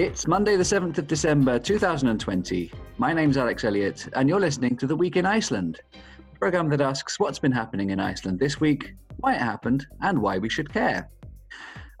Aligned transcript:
It's 0.00 0.26
Monday, 0.26 0.56
the 0.56 0.62
7th 0.62 0.96
of 0.96 1.06
December 1.06 1.58
2020. 1.58 2.72
My 2.96 3.12
name's 3.12 3.36
Alex 3.36 3.64
Elliott, 3.64 4.08
and 4.14 4.30
you're 4.30 4.40
listening 4.40 4.74
to 4.78 4.86
The 4.86 4.96
Week 4.96 5.16
in 5.18 5.26
Iceland, 5.26 5.78
a 5.92 6.38
program 6.38 6.70
that 6.70 6.80
asks 6.80 7.20
what's 7.20 7.38
been 7.38 7.52
happening 7.52 7.90
in 7.90 8.00
Iceland 8.00 8.38
this 8.38 8.58
week, 8.62 8.94
why 9.18 9.34
it 9.34 9.42
happened, 9.42 9.86
and 10.00 10.18
why 10.22 10.38
we 10.38 10.48
should 10.48 10.72
care. 10.72 11.10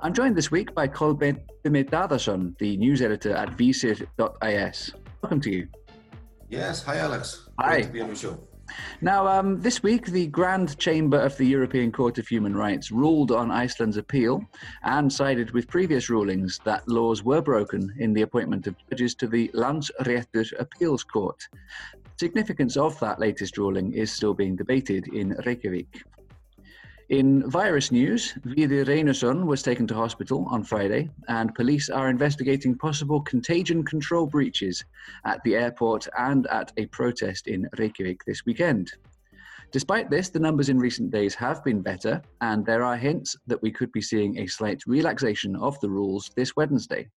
I'm 0.00 0.14
joined 0.14 0.34
this 0.34 0.50
week 0.50 0.74
by 0.74 0.88
Kolbeinn 0.88 1.42
Daðason, 1.62 2.56
the 2.56 2.78
news 2.78 3.02
editor 3.02 3.34
at 3.34 3.50
visir.is. 3.50 4.94
Welcome 5.20 5.40
to 5.42 5.50
you. 5.50 5.68
Yes, 6.48 6.82
hi 6.82 6.96
Alex. 6.96 7.50
Hi. 7.58 7.82
Great 7.82 7.84
to 7.84 7.90
be 7.90 8.00
on 8.00 8.08
the 8.08 8.16
show. 8.16 8.49
Now, 9.00 9.26
um, 9.26 9.60
this 9.60 9.82
week, 9.82 10.06
the 10.06 10.26
Grand 10.26 10.78
Chamber 10.78 11.18
of 11.18 11.36
the 11.36 11.46
European 11.46 11.92
Court 11.92 12.18
of 12.18 12.28
Human 12.28 12.54
Rights 12.54 12.90
ruled 12.90 13.32
on 13.32 13.50
Iceland's 13.50 13.96
appeal 13.96 14.44
and 14.82 15.12
sided 15.12 15.52
with 15.52 15.68
previous 15.68 16.10
rulings 16.10 16.60
that 16.64 16.88
laws 16.88 17.22
were 17.24 17.40
broken 17.40 17.94
in 17.98 18.12
the 18.12 18.22
appointment 18.22 18.66
of 18.66 18.74
judges 18.90 19.14
to 19.16 19.26
the 19.26 19.48
Landsréttur 19.48 20.52
Appeals 20.58 21.04
Court. 21.04 21.40
Significance 22.18 22.76
of 22.76 22.98
that 23.00 23.18
latest 23.18 23.56
ruling 23.56 23.92
is 23.94 24.12
still 24.12 24.34
being 24.34 24.54
debated 24.54 25.08
in 25.08 25.30
Reykjavik. 25.46 26.04
In 27.10 27.50
virus 27.50 27.90
news, 27.90 28.34
Viðir 28.46 28.86
Reynisson 28.86 29.44
was 29.44 29.64
taken 29.64 29.84
to 29.88 29.94
hospital 29.94 30.46
on 30.48 30.62
Friday, 30.62 31.10
and 31.26 31.52
police 31.56 31.90
are 31.90 32.08
investigating 32.08 32.78
possible 32.78 33.20
contagion 33.22 33.84
control 33.84 34.26
breaches 34.26 34.84
at 35.24 35.42
the 35.42 35.56
airport 35.56 36.06
and 36.16 36.46
at 36.46 36.72
a 36.76 36.86
protest 36.86 37.48
in 37.48 37.68
Reykjavik 37.76 38.24
this 38.26 38.46
weekend. 38.46 38.92
Despite 39.72 40.08
this, 40.08 40.28
the 40.28 40.38
numbers 40.38 40.68
in 40.68 40.78
recent 40.78 41.10
days 41.10 41.34
have 41.34 41.64
been 41.64 41.82
better, 41.82 42.22
and 42.42 42.64
there 42.64 42.84
are 42.84 42.96
hints 42.96 43.36
that 43.48 43.60
we 43.60 43.72
could 43.72 43.90
be 43.90 44.00
seeing 44.00 44.38
a 44.38 44.46
slight 44.46 44.80
relaxation 44.86 45.56
of 45.56 45.80
the 45.80 45.90
rules 45.90 46.30
this 46.36 46.54
Wednesday. 46.54 47.08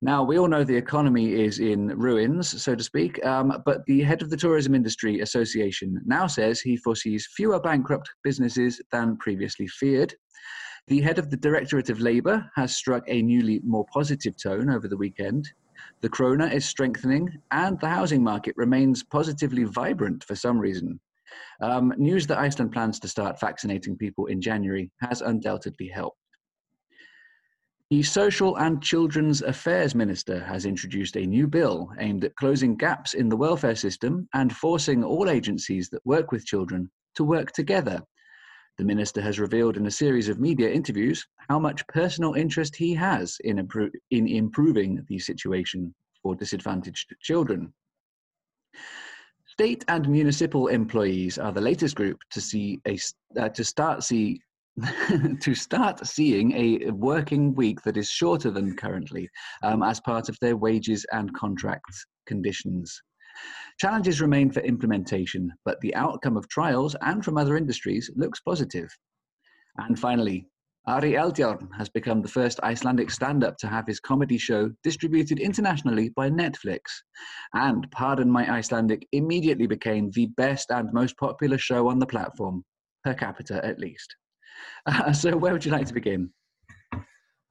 Now, 0.00 0.22
we 0.22 0.38
all 0.38 0.46
know 0.46 0.62
the 0.62 0.76
economy 0.76 1.32
is 1.32 1.58
in 1.58 1.88
ruins, 1.88 2.62
so 2.62 2.76
to 2.76 2.84
speak, 2.84 3.24
um, 3.26 3.62
but 3.64 3.84
the 3.86 4.02
head 4.02 4.22
of 4.22 4.30
the 4.30 4.36
Tourism 4.36 4.74
Industry 4.74 5.20
Association 5.20 6.00
now 6.06 6.28
says 6.28 6.60
he 6.60 6.76
foresees 6.76 7.28
fewer 7.34 7.58
bankrupt 7.58 8.08
businesses 8.22 8.80
than 8.92 9.16
previously 9.16 9.66
feared. 9.66 10.14
The 10.86 11.00
head 11.00 11.18
of 11.18 11.30
the 11.30 11.36
Directorate 11.36 11.90
of 11.90 12.00
Labour 12.00 12.48
has 12.54 12.76
struck 12.76 13.02
a 13.08 13.22
newly 13.22 13.60
more 13.64 13.86
positive 13.92 14.36
tone 14.40 14.70
over 14.70 14.86
the 14.86 14.96
weekend. 14.96 15.50
The 16.00 16.08
krona 16.08 16.52
is 16.52 16.64
strengthening, 16.64 17.36
and 17.50 17.78
the 17.80 17.88
housing 17.88 18.22
market 18.22 18.54
remains 18.56 19.02
positively 19.02 19.64
vibrant 19.64 20.22
for 20.22 20.36
some 20.36 20.60
reason. 20.60 21.00
Um, 21.60 21.92
news 21.98 22.26
that 22.28 22.38
Iceland 22.38 22.70
plans 22.70 23.00
to 23.00 23.08
start 23.08 23.40
vaccinating 23.40 23.96
people 23.96 24.26
in 24.26 24.40
January 24.40 24.92
has 25.00 25.22
undoubtedly 25.22 25.88
helped. 25.88 26.18
The 27.90 28.02
Social 28.02 28.56
and 28.58 28.82
Children's 28.82 29.40
Affairs 29.40 29.94
Minister 29.94 30.40
has 30.40 30.66
introduced 30.66 31.16
a 31.16 31.24
new 31.24 31.46
bill 31.46 31.90
aimed 31.98 32.22
at 32.22 32.36
closing 32.36 32.76
gaps 32.76 33.14
in 33.14 33.30
the 33.30 33.36
welfare 33.36 33.74
system 33.74 34.28
and 34.34 34.54
forcing 34.54 35.02
all 35.02 35.30
agencies 35.30 35.88
that 35.88 36.04
work 36.04 36.30
with 36.30 36.44
children 36.44 36.90
to 37.14 37.24
work 37.24 37.52
together. 37.52 38.02
The 38.76 38.84
minister 38.84 39.22
has 39.22 39.40
revealed 39.40 39.78
in 39.78 39.86
a 39.86 39.90
series 39.90 40.28
of 40.28 40.38
media 40.38 40.70
interviews 40.70 41.26
how 41.48 41.58
much 41.58 41.86
personal 41.86 42.34
interest 42.34 42.76
he 42.76 42.92
has 42.92 43.38
in, 43.44 43.56
impro- 43.56 43.90
in 44.10 44.28
improving 44.28 45.02
the 45.08 45.18
situation 45.18 45.94
for 46.22 46.34
disadvantaged 46.34 47.14
children. 47.22 47.72
State 49.46 49.86
and 49.88 50.06
municipal 50.10 50.66
employees 50.66 51.38
are 51.38 51.52
the 51.52 51.62
latest 51.62 51.96
group 51.96 52.20
to 52.32 52.40
see 52.42 52.82
a 52.86 52.98
uh, 53.40 53.48
to 53.48 53.64
start 53.64 54.04
see 54.04 54.42
to 55.40 55.54
start 55.54 56.06
seeing 56.06 56.52
a 56.52 56.90
working 56.90 57.54
week 57.54 57.82
that 57.82 57.96
is 57.96 58.10
shorter 58.10 58.50
than 58.50 58.76
currently 58.76 59.28
um, 59.62 59.82
as 59.82 60.00
part 60.00 60.28
of 60.28 60.36
their 60.40 60.56
wages 60.56 61.04
and 61.12 61.34
contract 61.34 62.06
conditions. 62.26 63.00
Challenges 63.80 64.20
remain 64.20 64.50
for 64.50 64.60
implementation, 64.60 65.52
but 65.64 65.80
the 65.80 65.94
outcome 65.94 66.36
of 66.36 66.48
trials 66.48 66.96
and 67.02 67.24
from 67.24 67.38
other 67.38 67.56
industries 67.56 68.10
looks 68.16 68.40
positive. 68.40 68.88
And 69.78 69.98
finally, 69.98 70.46
Ari 70.86 71.12
Eldjárn 71.12 71.68
has 71.76 71.88
become 71.88 72.22
the 72.22 72.28
first 72.28 72.60
Icelandic 72.62 73.10
stand 73.10 73.44
up 73.44 73.58
to 73.58 73.68
have 73.68 73.86
his 73.86 74.00
comedy 74.00 74.38
show 74.38 74.70
distributed 74.82 75.38
internationally 75.38 76.08
by 76.10 76.30
Netflix. 76.30 76.80
And 77.52 77.88
Pardon 77.90 78.30
My 78.30 78.50
Icelandic 78.50 79.06
immediately 79.12 79.66
became 79.66 80.10
the 80.10 80.26
best 80.36 80.70
and 80.70 80.92
most 80.92 81.16
popular 81.18 81.58
show 81.58 81.88
on 81.88 81.98
the 81.98 82.06
platform, 82.06 82.64
per 83.04 83.14
capita 83.14 83.64
at 83.64 83.78
least. 83.78 84.16
Uh, 84.86 85.12
so, 85.20 85.36
where 85.36 85.52
would 85.52 85.64
you 85.64 85.72
like 85.72 85.86
to 85.86 85.94
begin? 85.94 86.30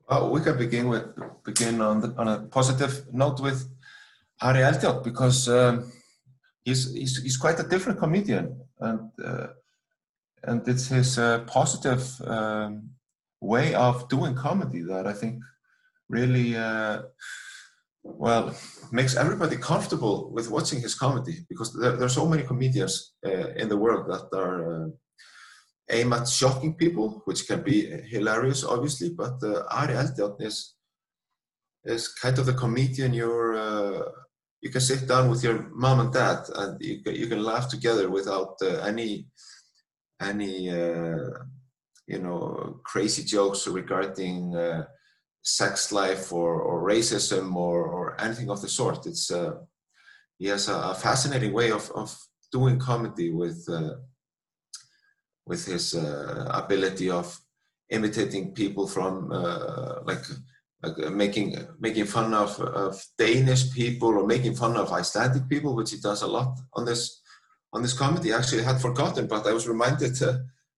Well, 0.09 0.31
we 0.31 0.41
can 0.41 0.57
begin 0.57 0.87
with 0.87 1.05
begin 1.43 1.81
on 1.81 2.01
the, 2.01 2.13
on 2.17 2.27
a 2.27 2.39
positive 2.47 3.05
note 3.11 3.39
with 3.41 3.67
Ari 4.41 4.59
Eldjárn 4.59 5.03
because 5.03 5.49
um, 5.49 5.91
he's, 6.63 6.93
he's 6.93 7.17
he's 7.23 7.37
quite 7.37 7.59
a 7.59 7.67
different 7.67 7.99
comedian 7.99 8.59
and 8.79 9.09
uh, 9.23 9.47
and 10.43 10.67
it's 10.67 10.87
his 10.87 11.17
uh, 11.17 11.39
positive 11.47 12.03
um, 12.25 12.89
way 13.41 13.73
of 13.73 14.07
doing 14.07 14.35
comedy 14.35 14.81
that 14.81 15.07
I 15.07 15.13
think 15.13 15.43
really 16.09 16.55
uh, 16.55 17.01
well 18.03 18.55
makes 18.91 19.15
everybody 19.15 19.57
comfortable 19.57 20.31
with 20.31 20.49
watching 20.49 20.79
his 20.81 20.95
comedy 20.95 21.45
because 21.49 21.73
there, 21.73 21.93
there 21.97 22.05
are 22.05 22.19
so 22.21 22.25
many 22.25 22.43
comedians 22.43 23.13
uh, 23.25 23.49
in 23.61 23.67
the 23.67 23.77
world 23.77 24.07
that 24.07 24.37
are 24.37 24.85
uh, 24.85 24.87
aim 25.89 26.13
at 26.13 26.27
shocking 26.27 26.73
people, 26.75 27.21
which 27.25 27.47
can 27.47 27.61
be 27.61 27.85
hilarious, 28.09 28.63
obviously. 28.63 29.09
But 29.09 29.41
uh, 29.43 29.63
Ari 29.71 29.93
Eldjárn 29.93 30.41
is 30.41 30.75
is 31.85 32.09
kind 32.09 32.37
of 32.39 32.45
the 32.45 32.53
comedian 32.53 33.13
you're. 33.13 33.57
Uh, 33.57 34.01
you 34.61 34.71
can 34.71 34.81
sit 34.81 35.07
down 35.07 35.29
with 35.29 35.43
your 35.43 35.69
mom 35.69 35.99
and 35.99 36.11
dad, 36.11 36.39
and 36.55 36.81
you 36.81 37.03
can, 37.03 37.15
you 37.15 37.27
can 37.27 37.43
laugh 37.43 37.69
together 37.69 38.09
without 38.09 38.55
uh, 38.61 38.79
any 38.79 39.27
any 40.21 40.69
uh, 40.69 41.29
you 42.07 42.19
know 42.19 42.79
crazy 42.83 43.23
jokes 43.23 43.67
regarding 43.67 44.55
uh, 44.55 44.85
sex 45.43 45.91
life 45.93 46.33
or, 46.33 46.59
or 46.61 46.85
racism 46.85 47.55
or, 47.55 47.87
or 47.87 48.19
anything 48.21 48.49
of 48.49 48.61
the 48.61 48.67
sort. 48.67 49.05
It's 49.05 49.31
uh, 49.31 49.53
he 50.37 50.47
has 50.47 50.67
a, 50.67 50.75
a, 50.75 50.93
fascinating 50.93 51.53
way 51.53 51.71
of, 51.71 51.89
of 51.91 52.15
doing 52.51 52.79
comedy 52.79 53.31
with 53.31 53.65
with 55.47 55.65
his 55.65 55.95
uh, 55.95 56.49
ability 56.53 57.09
of 57.09 57.39
imitating 57.89 58.53
people 58.53 58.87
from 58.87 59.31
uh, 59.31 60.01
like 60.05 60.23
like 60.83 60.97
uh, 61.05 61.09
making 61.09 61.55
making 61.79 62.05
fun 62.05 62.33
of, 62.33 62.59
of 62.59 63.03
Danish 63.17 63.73
people 63.73 64.09
or 64.09 64.27
making 64.27 64.55
fun 64.55 64.75
of 64.77 64.91
Icelandic 64.91 65.47
people, 65.49 65.75
which 65.75 65.91
he 65.91 65.97
does 65.97 66.21
a 66.21 66.27
lot 66.27 66.59
on 66.73 66.85
this 66.85 67.21
on 67.73 67.81
this 67.81 67.93
comedy. 67.93 68.31
Actually, 68.31 68.63
I 68.63 68.73
had 68.73 68.81
forgotten, 68.81 69.27
but 69.27 69.47
I 69.47 69.53
was 69.53 69.67
reminded 69.67 70.15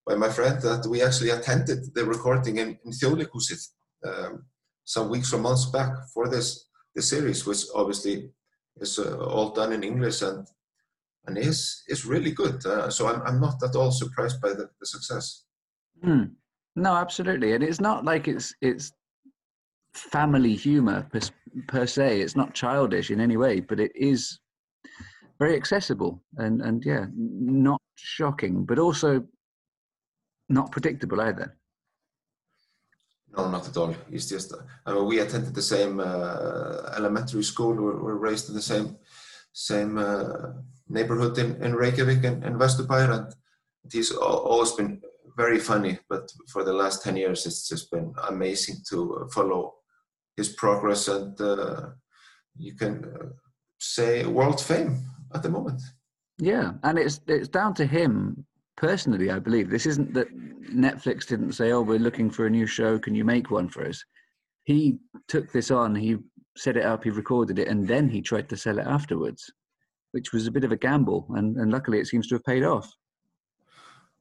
by 0.05 0.15
my 0.15 0.29
friend 0.29 0.61
that 0.61 0.85
we 0.87 1.01
actually 1.01 1.31
attended 1.31 1.93
the 1.93 2.05
recording 2.05 2.57
in, 2.57 2.77
in 2.85 2.91
Þjóðleikhúsið 2.91 3.61
um, 4.07 4.45
some 4.85 5.09
weeks 5.09 5.33
or 5.33 5.39
months 5.39 5.65
back 5.65 5.91
for 6.13 6.29
this 6.29 6.69
this 6.95 7.09
series, 7.09 7.45
which 7.45 7.63
obviously 7.75 8.31
is 8.77 8.99
uh, 8.99 9.17
all 9.25 9.49
done 9.51 9.73
in 9.73 9.83
English 9.83 10.21
and 10.21 10.47
and 11.29 11.37
is 11.37 11.83
is 11.87 12.05
really 12.05 12.31
good. 12.31 12.65
Uh, 12.65 12.89
so 12.89 13.07
I'm 13.07 13.21
I'm 13.21 13.39
not 13.39 13.61
at 13.63 13.75
all 13.75 13.91
surprised 13.91 14.41
by 14.41 14.49
the, 14.49 14.69
the 14.79 14.85
success. 14.85 15.45
Mm. 16.03 16.31
No, 16.75 16.95
absolutely, 16.95 17.53
and 17.53 17.63
it's 17.63 17.79
not 17.79 18.03
like 18.03 18.27
it's 18.27 18.53
it's 18.61 18.91
family 19.93 20.55
humor 20.55 21.07
per, 21.11 21.19
per 21.67 21.85
se. 21.85 22.21
It's 22.21 22.35
not 22.35 22.53
childish 22.53 23.11
in 23.11 23.19
any 23.21 23.37
way, 23.37 23.59
but 23.59 23.79
it 23.79 23.91
is 23.95 24.39
very 25.39 25.55
accessible 25.55 26.21
and 26.37 26.61
and 26.61 26.83
yeah, 26.85 27.05
not 27.15 27.81
shocking, 27.95 28.65
but 28.65 28.79
also 28.79 29.23
not 30.49 30.71
predictable 30.71 31.21
either. 31.21 31.55
No, 33.37 33.47
not 33.51 33.67
at 33.67 33.77
all. 33.77 33.95
It's 34.11 34.27
just 34.27 34.53
I 34.85 34.93
mean, 34.93 35.05
we 35.05 35.19
attended 35.19 35.53
the 35.53 35.61
same 35.61 35.99
uh, 35.99 36.93
elementary 36.97 37.43
school. 37.43 37.73
We 37.73 37.83
were 38.07 38.17
raised 38.17 38.49
in 38.49 38.55
the 38.55 38.61
same 38.73 38.97
same. 39.53 39.97
Uh, 39.97 40.53
neighborhood 40.89 41.37
in, 41.37 41.61
in 41.63 41.75
Reykjavik 41.75 42.23
and, 42.23 42.43
and 42.43 42.55
Vesturbær, 42.55 43.11
and 43.11 43.33
he's 43.91 44.11
always 44.11 44.71
been 44.71 45.01
very 45.37 45.59
funny. 45.59 45.99
But 46.09 46.31
for 46.51 46.63
the 46.63 46.73
last 46.73 47.03
10 47.03 47.15
years, 47.15 47.45
it's 47.45 47.67
just 47.67 47.91
been 47.91 48.13
amazing 48.27 48.77
to 48.89 49.29
follow 49.33 49.75
his 50.35 50.49
progress, 50.49 51.07
and 51.07 51.39
uh, 51.39 51.89
you 52.57 52.75
can 52.75 53.05
uh, 53.05 53.25
say 53.79 54.25
world 54.25 54.61
fame 54.61 54.97
at 55.33 55.43
the 55.43 55.49
moment. 55.49 55.81
Yeah, 56.37 56.71
and 56.83 56.97
it's 56.97 57.19
it's 57.27 57.49
down 57.49 57.73
to 57.75 57.85
him 57.85 58.45
personally. 58.77 59.29
I 59.29 59.39
believe 59.39 59.69
this 59.69 59.85
isn't 59.85 60.13
that 60.13 60.29
Netflix 60.71 61.27
didn't 61.27 61.53
say, 61.53 61.71
"Oh, 61.71 61.81
we're 61.81 61.99
looking 61.99 62.29
for 62.31 62.45
a 62.45 62.49
new 62.49 62.65
show. 62.65 62.97
Can 62.97 63.15
you 63.15 63.25
make 63.25 63.51
one 63.51 63.67
for 63.67 63.85
us?" 63.85 64.03
He 64.63 64.99
took 65.27 65.51
this 65.51 65.71
on. 65.71 65.95
He 65.95 66.17
set 66.55 66.77
it 66.77 66.85
up. 66.85 67.03
He 67.03 67.09
recorded 67.09 67.59
it, 67.59 67.67
and 67.67 67.85
then 67.85 68.07
he 68.07 68.21
tried 68.21 68.47
to 68.49 68.57
sell 68.57 68.79
it 68.79 68.87
afterwards 68.87 69.51
which 70.11 70.31
was 70.33 70.47
a 70.47 70.51
bit 70.51 70.63
of 70.63 70.71
a 70.71 70.77
gamble, 70.77 71.27
and, 71.35 71.57
and 71.57 71.71
luckily 71.71 71.99
it 71.99 72.07
seems 72.07 72.27
to 72.27 72.35
have 72.35 72.43
paid 72.43 72.63
off. 72.63 72.91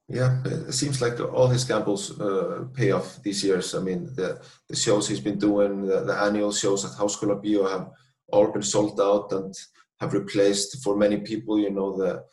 Yeah, 0.09 0.41
it 0.45 0.73
seems 0.73 1.03
like 1.03 1.21
all 1.21 1.49
his 1.49 1.65
gambles 1.65 2.19
uh, 2.19 2.65
pay 2.73 2.93
off 2.93 3.23
these 3.23 3.45
years. 3.45 3.75
I 3.75 3.81
mean, 3.81 4.07
the, 4.15 4.41
the 4.69 4.77
shows 4.77 5.07
he's 5.07 5.21
been 5.21 5.39
doing, 5.39 5.85
the, 5.85 6.01
the 6.01 6.15
annual 6.15 6.53
shows 6.53 6.85
at 6.85 6.93
Háskóla 6.93 7.43
Bio 7.43 7.69
have 7.69 7.91
all 8.33 8.51
been 8.51 8.63
sold 8.63 8.99
out 9.01 9.31
and 9.33 9.55
have 10.01 10.15
replaced 10.15 10.83
for 10.83 10.97
many 10.97 11.19
people, 11.19 11.59
you 11.59 11.71
know, 11.71 11.97
the 11.97 12.25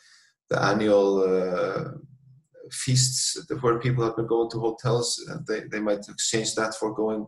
the 0.48 0.62
annual 0.62 1.22
uh, 1.22 1.90
feasts 2.70 3.38
where 3.60 3.78
people 3.78 4.04
have 4.04 4.16
been 4.16 4.26
going 4.26 4.50
to 4.50 4.60
hotels. 4.60 5.22
They, 5.46 5.60
they 5.62 5.80
might 5.80 6.08
exchange 6.08 6.54
that 6.54 6.74
for 6.74 6.94
going 6.94 7.26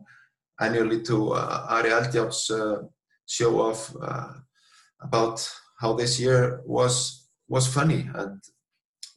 annually 0.61 1.03
to 1.03 1.33
uh, 1.33 1.67
Ari 1.69 1.93
uh, 1.93 2.77
show 3.27 3.61
off 3.61 3.95
uh, 4.01 4.33
about 5.01 5.51
how 5.79 5.95
this 5.95 6.21
year 6.21 6.63
was 6.65 7.29
was 7.49 7.67
funny 7.67 8.09
and 8.15 8.41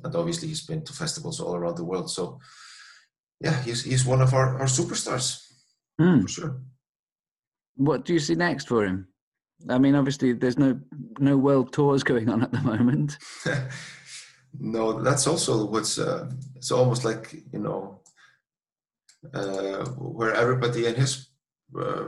and 0.04 0.16
obviously 0.16 0.48
he's 0.48 0.66
been 0.66 0.84
to 0.84 0.94
festivals 0.94 1.40
all 1.40 1.56
around 1.56 1.78
the 1.78 1.84
world. 1.84 2.10
So 2.10 2.40
yeah, 3.40 3.62
he's 3.64 3.84
he's 3.84 4.06
one 4.06 4.22
of 4.22 4.34
our, 4.34 4.60
our 4.60 4.68
superstars 4.68 5.46
mm. 6.00 6.22
for 6.22 6.28
sure. 6.28 6.62
What 7.76 8.06
do 8.06 8.14
you 8.14 8.20
see 8.20 8.36
next 8.36 8.68
for 8.68 8.86
him? 8.86 9.08
I 9.70 9.78
mean, 9.78 9.96
obviously, 9.96 10.34
there's 10.34 10.58
no 10.58 10.80
no 11.20 11.38
world 11.38 11.74
tours 11.74 12.04
going 12.04 12.30
on 12.30 12.44
at 12.44 12.52
the 12.52 12.62
moment. 12.62 13.18
no, 14.60 15.02
that's 15.02 15.28
also 15.28 15.66
what's. 15.66 16.00
Uh, 16.00 16.30
it's 16.56 16.72
almost 16.72 17.06
like 17.06 17.34
you 17.54 17.60
know, 17.60 18.02
uh, 19.34 19.86
where 19.98 20.34
everybody 20.34 20.88
in 20.88 20.96
his 20.96 21.30
uh, 21.80 22.06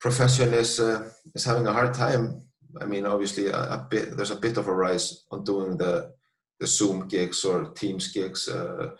profession 0.00 0.54
is 0.54 0.80
uh, 0.80 1.08
is 1.34 1.44
having 1.44 1.66
a 1.66 1.72
hard 1.72 1.94
time. 1.94 2.42
I 2.80 2.86
mean, 2.86 3.06
obviously, 3.06 3.46
a, 3.46 3.58
a, 3.58 3.86
bit 3.90 4.16
there's 4.16 4.30
a 4.30 4.36
bit 4.36 4.56
of 4.56 4.68
a 4.68 4.74
rise 4.74 5.24
on 5.30 5.44
doing 5.44 5.76
the 5.76 6.12
the 6.60 6.66
Zoom 6.66 7.08
gigs 7.08 7.44
or 7.44 7.70
Teams 7.70 8.12
gigs 8.12 8.48
uh, 8.48 8.90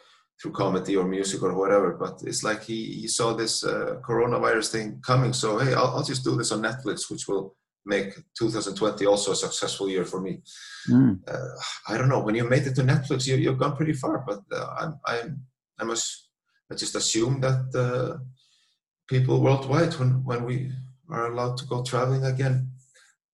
through 0.40 0.52
comedy 0.52 0.96
or 0.96 1.06
music 1.06 1.42
or 1.42 1.54
whatever. 1.54 1.92
But 1.92 2.20
it's 2.24 2.42
like 2.42 2.62
he, 2.64 2.84
he 3.00 3.08
saw 3.08 3.32
this 3.32 3.64
uh, 3.64 3.96
coronavirus 4.02 4.72
thing 4.72 5.00
coming. 5.04 5.32
So, 5.32 5.58
hey, 5.58 5.74
I'll, 5.74 5.96
I'll, 5.96 6.02
just 6.02 6.24
do 6.24 6.36
this 6.36 6.52
on 6.52 6.62
Netflix, 6.62 7.10
which 7.10 7.28
will 7.28 7.56
make 7.86 8.14
2020 8.38 9.06
also 9.06 9.32
a 9.32 9.36
successful 9.36 9.88
year 9.88 10.04
for 10.04 10.20
me. 10.20 10.42
Mm. 10.88 11.20
Uh, 11.28 11.54
I 11.88 11.96
don't 11.96 12.08
know. 12.08 12.20
When 12.20 12.34
you 12.34 12.48
made 12.48 12.66
it 12.66 12.74
to 12.76 12.82
Netflix, 12.82 13.26
you, 13.26 13.36
you've 13.36 13.58
gone 13.58 13.76
pretty 13.76 13.92
far. 13.92 14.24
But 14.26 14.40
uh, 14.52 14.74
I'm, 14.78 15.00
I'm, 15.06 15.40
I 15.78 15.84
must, 15.84 16.28
I 16.70 16.74
just 16.74 16.96
assume 16.96 17.40
that 17.40 17.64
uh, 17.74 18.18
people 19.08 19.40
worldwide, 19.40 19.94
when, 19.94 20.24
when 20.24 20.44
we 20.44 20.72
are 21.10 21.30
allowed 21.30 21.56
to 21.58 21.66
go 21.66 21.82
traveling 21.82 22.24
again, 22.24 22.70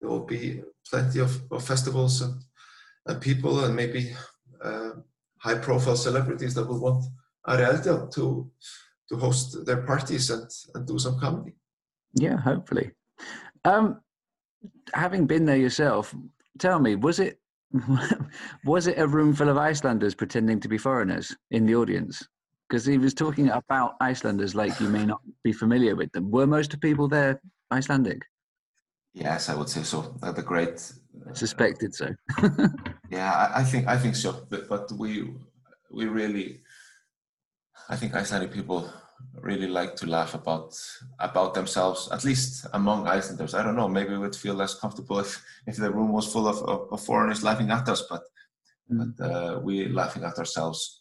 there 0.01 0.11
will 0.11 0.27
be 0.27 0.63
plenty 0.89 1.21
of, 1.21 1.41
of 1.51 1.65
festivals 1.65 2.23
and, 2.23 2.35
and 3.07 3.21
people 3.21 3.65
and 3.65 3.75
maybe 3.75 4.13
uh, 4.63 4.91
high 5.39 5.59
profile 5.59 5.97
celebrities 5.97 6.55
that 6.55 6.67
will 6.67 6.81
want 6.81 7.05
Ari 7.47 7.83
to 7.83 8.51
to 9.11 9.17
host 9.17 9.67
their 9.67 9.83
parties 9.83 10.31
and, 10.31 10.49
and 10.75 10.87
do 10.87 10.99
some 10.99 11.19
comedy. 11.19 11.57
Yeah, 12.15 12.37
hopefully. 12.37 12.93
Um, 13.65 14.01
having 14.95 15.27
been 15.27 15.45
there 15.45 15.57
yourself, 15.57 16.15
tell 16.59 16.79
me, 16.79 16.95
was 16.97 17.19
it 17.19 17.39
was 18.65 18.87
it 18.87 18.99
a 18.99 19.07
room 19.07 19.35
full 19.35 19.49
of 19.49 19.57
Icelanders 19.57 20.15
pretending 20.15 20.61
to 20.61 20.69
be 20.69 20.79
foreigners 20.79 21.37
in 21.51 21.67
the 21.67 21.75
audience? 21.75 22.27
Because 22.69 22.85
he 22.87 22.99
was 22.99 23.15
talking 23.15 23.51
about 23.51 23.95
Icelanders 24.01 24.55
like 24.55 24.79
you 24.81 24.89
may 24.89 25.05
not 25.05 25.21
be 25.43 25.53
familiar 25.53 25.97
with 25.97 26.11
them. 26.13 26.31
Were 26.31 26.47
most 26.47 26.73
of 26.73 26.81
people 26.81 27.09
there 27.09 27.41
Icelandic? 27.73 28.23
Yes, 29.13 29.49
I 29.49 29.55
would 29.55 29.69
say 29.69 29.83
so. 29.83 30.15
The 30.23 30.43
great 30.43 30.93
uh, 31.29 31.35
suspected 31.35 31.95
so. 31.95 32.15
yeah, 33.11 33.33
I, 33.33 33.61
I, 33.61 33.65
think 33.65 33.89
I 33.89 33.97
think 33.97 34.15
so. 34.15 34.47
But, 34.49 34.69
but 34.69 34.93
we 34.93 35.35
we 35.91 36.07
really, 36.07 36.61
I 37.89 37.97
think 37.97 38.15
Icelandic 38.15 38.53
people 38.53 38.89
really 39.35 39.67
like 39.67 39.97
to 39.97 40.07
laugh 40.07 40.35
about 40.35 40.79
about 41.19 41.55
themselves. 41.55 42.09
At 42.13 42.25
least 42.25 42.67
among 42.73 43.09
Icelanders, 43.09 43.55
I 43.55 43.65
don't 43.65 43.77
know. 43.77 43.89
Maybe 43.89 44.11
we 44.11 44.19
would 44.19 44.37
feel 44.37 44.55
less 44.55 44.75
comfortable 44.75 45.19
if 45.19 45.45
if 45.67 45.77
the 45.77 45.91
room 45.91 46.13
was 46.13 46.33
full 46.33 46.47
of, 46.47 46.59
of, 46.63 46.93
of 46.93 47.03
foreigners 47.03 47.43
laughing 47.43 47.71
at 47.71 47.89
us. 47.89 48.05
But 48.09 48.23
mm. 48.91 49.13
but 49.17 49.25
uh, 49.25 49.61
we 49.61 49.89
laughing 49.89 50.23
at 50.23 50.39
ourselves. 50.39 51.01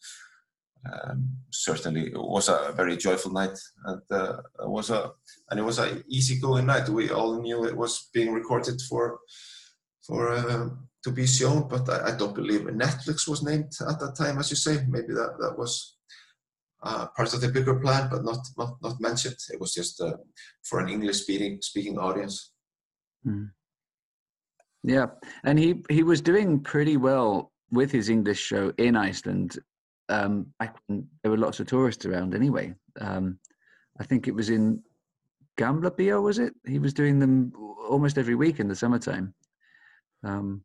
Um, 0.86 1.38
certainly 1.52 2.08
it 2.08 2.18
was 2.18 2.48
a 2.48 2.74
very 2.76 2.96
joyful 2.96 3.32
night 3.32 3.58
and 3.86 4.02
uh, 4.12 4.38
it 4.64 4.70
was 4.70 4.90
a 4.90 5.12
and 5.50 5.60
it 5.60 5.64
was 5.64 5.78
an 5.78 6.04
easygoing 6.08 6.68
night. 6.68 6.88
We 6.88 7.10
all 7.12 7.42
knew 7.42 7.66
it 7.66 7.76
was 7.76 8.10
being 8.14 8.32
recorded 8.32 8.82
for 8.88 9.20
for 10.08 10.32
uh, 10.32 10.70
to 11.04 11.12
be 11.12 11.28
shown 11.28 11.68
but 11.68 11.90
I, 11.90 12.08
I, 12.08 12.18
don't 12.18 12.34
believe 12.34 12.62
netflix 12.62 13.28
was 13.28 13.44
named 13.44 13.72
at 13.88 14.00
that 14.00 14.16
time 14.18 14.38
as 14.38 14.50
you 14.50 14.56
say. 14.56 14.86
Maybe 14.88 15.14
that 15.14 15.36
that 15.40 15.58
was 15.58 15.98
uh, 16.82 17.08
part 17.08 17.34
of 17.34 17.42
the 17.42 17.50
bigger 17.50 17.76
plan 17.76 18.08
but 18.10 18.24
not 18.24 18.40
not 18.58 18.82
not 18.82 19.02
mentioned. 19.02 19.38
It 19.52 19.60
was 19.60 19.74
just 19.74 20.00
uh, 20.00 20.14
for 20.64 20.80
an 20.80 20.88
english 20.88 21.24
speaking 21.24 21.60
speaking 21.62 21.98
audience. 21.98 22.54
Mm. 23.28 23.52
yeah. 24.84 25.08
And 25.44 25.60
he 25.60 25.84
he 25.90 26.04
was 26.04 26.22
doing 26.22 26.62
pretty 26.62 26.96
well 26.96 27.52
with 27.70 27.92
his 27.92 28.10
english 28.10 28.40
show 28.40 28.74
in 28.78 28.96
iceland 28.96 29.60
um, 30.10 30.48
back 30.60 30.76
when 30.88 31.08
there 31.22 31.32
were 31.32 31.38
lots 31.38 31.60
of 31.60 31.68
tourists 31.68 32.06
around 32.06 32.36
anyway. 32.36 32.74
Um, 33.00 33.40
I 34.00 34.04
think 34.04 34.28
it 34.28 34.36
was 34.36 34.50
in 34.50 34.82
Gamla 35.58 35.96
Bio, 35.96 36.22
was 36.22 36.40
it? 36.40 36.54
He 36.66 36.80
was 36.80 36.94
doing 36.94 37.20
them 37.20 37.54
almost 37.88 38.18
every 38.18 38.36
week 38.36 38.60
in 38.60 38.68
the 38.68 38.76
summertime. 38.76 39.34
Um, 40.24 40.64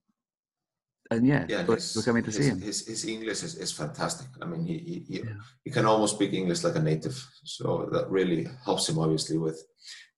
and 1.11 1.27
yeah, 1.27 1.45
yeah 1.49 1.65
we're, 1.65 1.75
his, 1.75 1.95
we're 1.95 2.03
coming 2.03 2.23
to 2.23 2.31
his, 2.31 2.37
see 2.37 2.51
him. 2.51 2.61
His, 2.61 2.87
his 2.87 3.05
English 3.05 3.43
is, 3.43 3.57
is 3.57 3.73
fantastic. 3.73 4.29
I 4.41 4.47
mean, 4.47 4.65
he, 4.65 4.79
he, 4.79 5.05
he, 5.07 5.19
yeah. 5.19 5.35
he, 5.65 5.71
can 5.71 5.85
almost 5.85 6.15
speak 6.15 6.33
English 6.33 6.65
like 6.65 6.77
a 6.77 6.83
native. 6.83 7.23
So 7.45 7.89
that 7.93 8.11
really 8.11 8.49
helps 8.65 8.89
him, 8.89 8.99
obviously, 8.99 9.37
with 9.37 9.63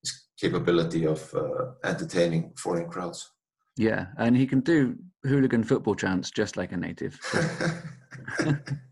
his 0.02 0.26
capability 0.38 1.06
of 1.06 1.34
uh, 1.34 1.72
entertaining 1.84 2.52
foreign 2.56 2.88
crowds. 2.88 3.32
Yeah, 3.76 4.06
and 4.16 4.36
he 4.36 4.46
can 4.46 4.60
do 4.60 4.96
hooligan 5.24 5.64
football 5.64 5.96
chants 5.96 6.30
just 6.30 6.56
like 6.56 6.72
a 6.72 6.76
native. 6.76 7.18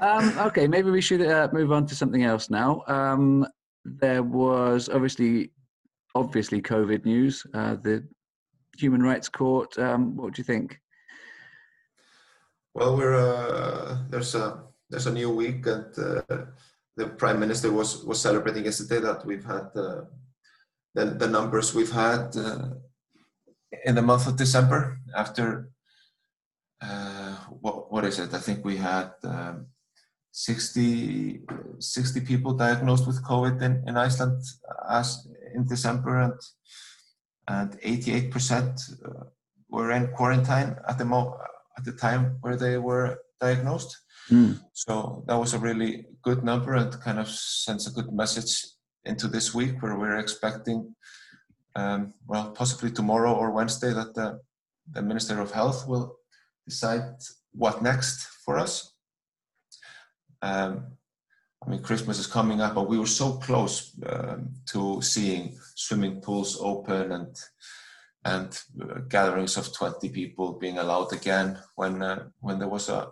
um, 0.00 0.38
okay, 0.38 0.66
maybe 0.66 0.90
we 0.90 1.00
should 1.00 1.22
uh, 1.22 1.48
move 1.52 1.72
on 1.72 1.86
to 1.86 1.94
something 1.94 2.24
else 2.24 2.50
now. 2.50 2.82
Um, 2.86 3.46
there 3.84 4.22
was 4.22 4.88
obviously, 4.88 5.50
obviously, 6.14 6.60
COVID 6.60 7.04
news. 7.04 7.46
Uh, 7.54 7.76
the 7.76 8.06
Human 8.78 9.02
Rights 9.02 9.28
Court. 9.28 9.76
Um, 9.78 10.16
what 10.16 10.34
do 10.34 10.40
you 10.40 10.44
think? 10.44 10.78
Well, 12.74 12.96
we're 12.96 13.14
uh, 13.14 13.98
there's 14.08 14.34
a 14.34 14.64
there's 14.90 15.06
a 15.06 15.12
new 15.12 15.30
week, 15.30 15.66
and 15.66 15.98
uh, 15.98 16.22
the 16.96 17.08
Prime 17.16 17.40
Minister 17.40 17.72
was 17.72 18.04
was 18.04 18.20
celebrating 18.20 18.64
yesterday 18.64 19.00
that 19.00 19.24
we've 19.26 19.44
had 19.44 19.70
uh, 19.74 20.02
the 20.94 21.06
the 21.06 21.28
numbers 21.28 21.74
we've 21.74 21.92
had 21.92 22.36
uh, 22.36 22.68
in 23.84 23.94
the 23.94 24.02
month 24.02 24.26
of 24.26 24.36
December 24.36 24.98
after 25.16 25.70
uh, 26.80 27.34
what, 27.60 27.90
what 27.92 28.04
is 28.04 28.18
it? 28.18 28.32
I 28.32 28.38
think 28.38 28.64
we 28.64 28.76
had 28.76 29.10
um, 29.24 29.66
60, 30.38 31.40
60 31.80 32.20
people 32.20 32.52
diagnosed 32.52 33.08
with 33.08 33.24
COVID 33.24 33.60
in, 33.60 33.82
in 33.88 33.96
Iceland 33.96 34.40
as 34.88 35.26
in 35.52 35.66
December, 35.66 36.20
and 36.20 36.40
and 37.48 37.80
88% 37.80 38.78
uh, 39.04 39.24
were 39.68 39.90
in 39.90 40.06
quarantine 40.08 40.76
at 40.86 40.96
the 40.98 41.04
mo- 41.04 41.36
at 41.76 41.84
the 41.84 41.92
time 41.92 42.36
where 42.40 42.56
they 42.56 42.78
were 42.78 43.18
diagnosed. 43.40 43.96
Mm. 44.30 44.60
So 44.74 45.24
that 45.26 45.38
was 45.38 45.54
a 45.54 45.58
really 45.58 46.06
good 46.22 46.44
number 46.44 46.74
and 46.74 46.92
kind 47.00 47.18
of 47.18 47.28
sends 47.28 47.88
a 47.88 47.90
good 47.90 48.12
message 48.12 48.52
into 49.04 49.26
this 49.26 49.52
week 49.54 49.82
where 49.82 49.98
we're 49.98 50.18
expecting, 50.18 50.94
um, 51.74 52.14
well, 52.28 52.50
possibly 52.52 52.92
tomorrow 52.92 53.34
or 53.34 53.50
Wednesday 53.50 53.92
that 53.92 54.14
the, 54.14 54.38
the 54.92 55.02
Minister 55.02 55.40
of 55.40 55.50
Health 55.50 55.88
will 55.88 56.16
decide 56.66 57.16
what 57.52 57.82
next 57.82 58.28
for 58.44 58.56
us. 58.58 58.92
Um, 60.42 60.98
I 61.64 61.70
mean, 61.70 61.82
Christmas 61.82 62.18
is 62.18 62.26
coming 62.26 62.60
up, 62.60 62.74
but 62.74 62.88
we 62.88 62.98
were 62.98 63.06
so 63.06 63.32
close 63.32 63.92
um, 64.06 64.54
to 64.66 65.02
seeing 65.02 65.58
swimming 65.74 66.20
pools 66.20 66.58
open 66.60 67.12
and 67.12 67.36
and 68.24 68.60
uh, 68.82 68.98
gatherings 69.08 69.56
of 69.56 69.72
20 69.72 70.08
people 70.10 70.52
being 70.52 70.78
allowed 70.78 71.12
again 71.12 71.58
when 71.76 72.02
uh, 72.02 72.24
when 72.40 72.58
there 72.58 72.68
was 72.68 72.88
a 72.88 73.08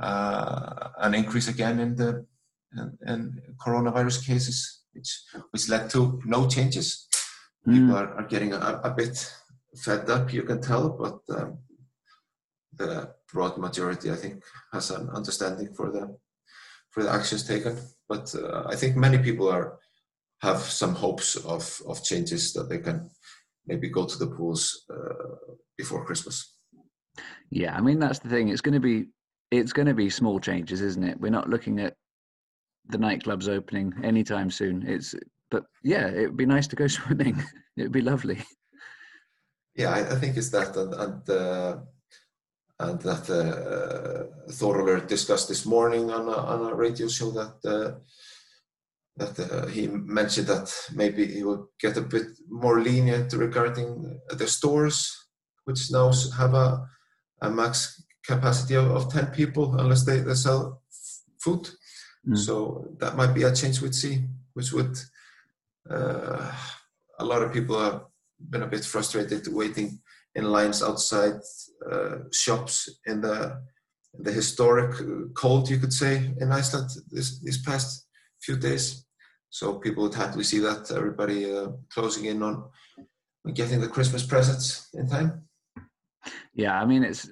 uh, 0.00 0.88
an 0.98 1.14
increase 1.14 1.48
again 1.48 1.80
in 1.80 1.96
the 1.96 2.26
in, 2.76 2.98
in, 3.06 3.42
coronavirus 3.64 4.26
cases, 4.26 4.82
which 4.92 5.22
which 5.50 5.68
led 5.68 5.88
to 5.90 6.20
no 6.24 6.48
changes. 6.48 7.08
Mm. 7.66 7.74
People 7.74 7.96
are, 7.96 8.14
are 8.14 8.26
getting 8.26 8.52
a, 8.52 8.80
a, 8.84 8.90
bit 8.90 9.32
fed 9.76 10.08
up, 10.10 10.32
you 10.32 10.42
can 10.42 10.60
tell, 10.60 10.90
but 10.90 11.18
um, 11.36 11.58
the 12.74 13.14
broad 13.32 13.58
majority, 13.58 14.10
I 14.10 14.16
think, 14.16 14.42
has 14.72 14.90
an 14.90 15.08
understanding 15.10 15.74
for 15.74 15.90
the 15.90 16.16
for 16.90 17.02
the 17.02 17.10
actions 17.10 17.46
taken. 17.46 17.78
But 18.08 18.34
uh, 18.34 18.64
I 18.66 18.76
think 18.76 18.96
many 18.96 19.18
people 19.18 19.48
are 19.48 19.78
have 20.42 20.60
some 20.60 20.94
hopes 20.94 21.36
of 21.36 21.80
of 21.86 22.02
changes 22.02 22.52
that 22.52 22.68
they 22.68 22.78
can 22.78 23.10
maybe 23.66 23.88
go 23.88 24.06
to 24.06 24.18
the 24.18 24.28
pools 24.28 24.84
uh, 24.90 25.54
before 25.76 26.04
Christmas. 26.04 26.54
Yeah, 27.50 27.76
I 27.76 27.80
mean 27.80 27.98
that's 27.98 28.18
the 28.18 28.28
thing. 28.28 28.48
It's 28.48 28.60
going 28.60 28.74
to 28.74 28.80
be 28.80 29.06
it's 29.50 29.72
going 29.72 29.86
to 29.86 29.94
be 29.94 30.10
small 30.10 30.40
changes, 30.40 30.80
isn't 30.80 31.04
it? 31.04 31.20
We're 31.20 31.30
not 31.30 31.48
looking 31.48 31.80
at 31.80 31.94
the 32.88 32.98
nightclubs 32.98 33.48
opening 33.48 33.92
anytime 34.02 34.50
soon. 34.50 34.84
It's 34.86 35.14
but 35.50 35.64
yeah, 35.82 36.08
it 36.08 36.26
would 36.26 36.36
be 36.36 36.46
nice 36.46 36.66
to 36.68 36.76
go 36.76 36.86
swimming. 36.98 37.42
it 37.76 37.82
would 37.82 37.92
be 37.92 38.00
lovely. 38.00 38.42
Yeah, 39.74 39.90
I, 39.90 40.12
I 40.12 40.14
think 40.18 40.36
it's 40.36 40.50
that, 40.50 40.74
and 40.76 40.94
and, 40.94 41.30
uh, 41.30 41.76
and 42.78 43.00
that 43.00 43.30
uh, 43.30 44.50
Thorolfur 44.50 45.06
discussed 45.06 45.48
this 45.48 45.64
morning 45.64 46.10
on 46.10 46.28
a, 46.28 46.36
on 46.36 46.72
a 46.72 46.74
radio 46.74 47.08
show 47.08 47.30
that 47.30 47.54
uh, 47.64 47.98
that 49.16 49.50
uh, 49.50 49.66
he 49.66 49.86
mentioned 49.88 50.46
that 50.46 50.70
maybe 50.94 51.26
he 51.26 51.42
would 51.42 51.64
get 51.80 51.96
a 51.96 52.02
bit 52.02 52.26
more 52.50 52.80
lenient 52.80 53.32
regarding 53.32 54.20
the 54.28 54.46
stores, 54.46 55.28
which 55.64 55.90
now 55.90 56.12
have 56.36 56.52
a, 56.52 56.86
a 57.40 57.50
max 57.50 58.04
capacity 58.26 58.74
of, 58.74 58.90
of 58.90 59.10
10 59.10 59.28
people 59.28 59.78
unless 59.80 60.04
they, 60.04 60.18
they 60.18 60.34
sell 60.34 60.82
food. 61.40 61.66
Mm. 62.28 62.36
So 62.36 62.88
that 62.98 63.16
might 63.16 63.32
be 63.32 63.44
a 63.44 63.54
change 63.54 63.80
we'd 63.80 63.94
see, 63.94 64.24
which 64.52 64.72
would 64.72 64.98
uh, 65.88 66.52
a 67.18 67.24
lot 67.24 67.40
of 67.40 67.54
people 67.54 67.80
have 67.80 68.02
been 68.50 68.64
a 68.64 68.66
bit 68.66 68.84
frustrated 68.84 69.46
waiting 69.50 69.98
in 70.36 70.44
lines 70.44 70.82
outside 70.82 71.40
uh, 71.90 72.16
shops 72.32 72.88
in 73.06 73.20
the 73.20 73.60
the 74.18 74.32
historic 74.32 74.92
cold, 75.34 75.68
you 75.68 75.78
could 75.78 75.92
say, 75.92 76.32
in 76.40 76.52
Iceland 76.52 76.90
this 77.10 77.40
these 77.40 77.62
past 77.62 78.06
few 78.40 78.56
days. 78.56 79.04
So 79.50 79.78
people 79.78 80.02
would 80.02 80.14
happily 80.14 80.44
see 80.44 80.58
that 80.60 80.90
everybody 80.90 81.52
uh, 81.52 81.68
closing 81.92 82.26
in 82.26 82.42
on 82.42 82.64
getting 83.54 83.80
the 83.80 83.88
Christmas 83.88 84.24
presents 84.24 84.88
in 84.94 85.08
time. 85.08 85.48
Yeah, 86.54 86.80
I 86.80 86.84
mean 86.86 87.02
it's 87.02 87.28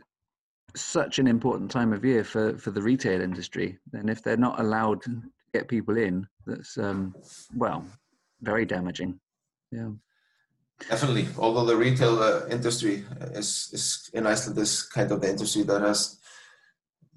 such 0.77 1.19
an 1.19 1.27
important 1.27 1.71
time 1.71 1.93
of 1.93 2.05
year 2.05 2.25
for 2.25 2.59
for 2.59 2.71
the 2.71 2.83
retail 2.83 3.21
industry, 3.21 3.79
and 3.93 4.11
if 4.11 4.23
they're 4.23 4.47
not 4.49 4.61
allowed 4.61 5.03
to 5.03 5.23
get 5.53 5.69
people 5.69 5.97
in, 5.97 6.27
that's 6.47 6.77
um, 6.79 7.15
well, 7.57 7.85
very 8.43 8.67
damaging. 8.67 9.21
Yeah. 9.71 9.91
Definitely. 10.89 11.29
Although 11.39 11.67
the 11.67 11.77
retail 11.77 12.19
uh, 12.19 12.47
industry 12.49 13.05
is, 13.33 13.71
is 13.73 14.11
in 14.13 14.27
Iceland 14.27 14.59
is 14.59 14.83
kind 14.83 15.11
of 15.13 15.21
the 15.21 15.31
industry 15.31 15.63
that 15.63 15.81
has 15.81 16.19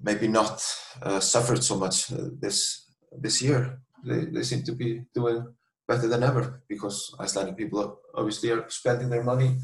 maybe 0.00 0.28
not 0.28 0.62
uh, 1.02 1.20
suffered 1.20 1.62
so 1.62 1.76
much 1.76 2.12
uh, 2.12 2.28
this 2.40 2.86
this 3.20 3.42
year. 3.42 3.80
They, 4.04 4.26
they 4.26 4.42
seem 4.42 4.62
to 4.64 4.72
be 4.72 5.02
doing 5.14 5.46
better 5.88 6.06
than 6.06 6.22
ever 6.22 6.62
because 6.68 7.14
Icelandic 7.18 7.56
people 7.56 8.00
obviously 8.14 8.50
are 8.50 8.64
spending 8.68 9.08
their 9.08 9.24
money 9.24 9.58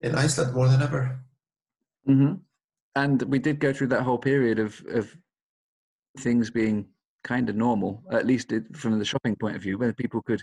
in 0.00 0.14
Iceland 0.14 0.54
more 0.54 0.68
than 0.68 0.82
ever. 0.82 1.20
Mm-hmm. 2.08 2.34
And 2.96 3.22
we 3.22 3.38
did 3.38 3.58
go 3.58 3.72
through 3.72 3.88
that 3.88 4.02
whole 4.02 4.18
period 4.18 4.58
of 4.58 4.82
of 4.88 5.14
things 6.18 6.50
being 6.50 6.86
kind 7.24 7.48
of 7.48 7.56
normal, 7.56 8.02
at 8.12 8.26
least 8.26 8.52
from 8.74 8.98
the 8.98 9.04
shopping 9.04 9.36
point 9.36 9.56
of 9.56 9.62
view, 9.62 9.78
where 9.78 9.92
people 9.92 10.22
could 10.22 10.42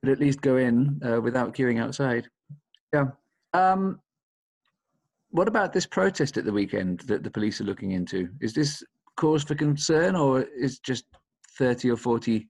could 0.00 0.10
at 0.10 0.20
least 0.20 0.40
go 0.40 0.56
in 0.56 1.00
uh, 1.04 1.20
without 1.20 1.54
queuing 1.54 1.80
outside. 1.80 2.28
Yeah. 2.92 3.06
Um, 3.52 4.00
what 5.30 5.48
about 5.48 5.72
this 5.72 5.86
protest 5.86 6.36
at 6.36 6.44
the 6.44 6.52
weekend 6.52 7.00
that 7.00 7.22
the 7.22 7.30
police 7.30 7.60
are 7.60 7.64
looking 7.64 7.92
into? 7.92 8.28
Is 8.40 8.52
this 8.52 8.82
cause 9.16 9.42
for 9.42 9.54
concern, 9.54 10.14
or 10.14 10.42
is 10.42 10.78
just 10.78 11.04
thirty 11.58 11.90
or 11.90 11.96
forty 11.96 12.48